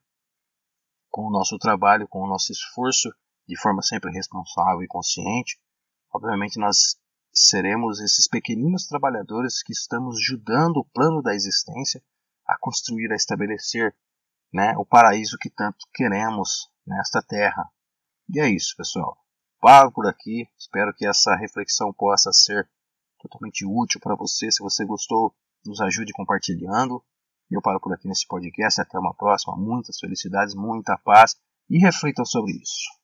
com 1.11 1.27
o 1.27 1.31
nosso 1.31 1.59
trabalho, 1.59 2.09
com 2.09 2.23
o 2.23 2.27
nosso 2.27 2.51
esforço, 2.51 3.11
de 3.51 3.61
forma 3.61 3.83
sempre 3.83 4.13
responsável 4.13 4.81
e 4.81 4.87
consciente, 4.87 5.61
obviamente 6.15 6.57
nós 6.57 6.97
seremos 7.33 8.01
esses 8.01 8.29
pequeninos 8.29 8.87
trabalhadores 8.87 9.61
que 9.61 9.73
estamos 9.73 10.17
ajudando 10.19 10.77
o 10.77 10.85
plano 10.85 11.21
da 11.21 11.35
existência 11.35 12.01
a 12.47 12.57
construir, 12.61 13.11
a 13.11 13.17
estabelecer 13.17 13.93
né, 14.53 14.73
o 14.79 14.87
paraíso 14.87 15.37
que 15.37 15.51
tanto 15.51 15.79
queremos 15.93 16.71
nesta 16.87 17.21
terra. 17.23 17.69
E 18.33 18.41
é 18.41 18.49
isso, 18.49 18.77
pessoal. 18.77 19.19
Paro 19.61 19.91
por 19.91 20.07
aqui. 20.07 20.49
Espero 20.57 20.95
que 20.95 21.05
essa 21.05 21.35
reflexão 21.35 21.93
possa 21.93 22.33
ser 22.33 22.69
totalmente 23.19 23.67
útil 23.67 24.01
para 24.01 24.15
você. 24.15 24.51
Se 24.51 24.63
você 24.63 24.85
gostou, 24.85 25.35
nos 25.67 25.81
ajude 25.81 26.13
compartilhando. 26.13 27.05
Eu 27.51 27.61
paro 27.61 27.81
por 27.81 27.93
aqui 27.93 28.07
nesse 28.07 28.27
podcast. 28.29 28.81
Até 28.81 28.97
uma 28.99 29.15
próxima. 29.15 29.57
Muitas 29.57 29.99
felicidades, 29.99 30.55
muita 30.55 30.97
paz 30.99 31.37
e 31.69 31.79
reflitam 31.79 32.25
sobre 32.25 32.53
isso. 32.53 33.00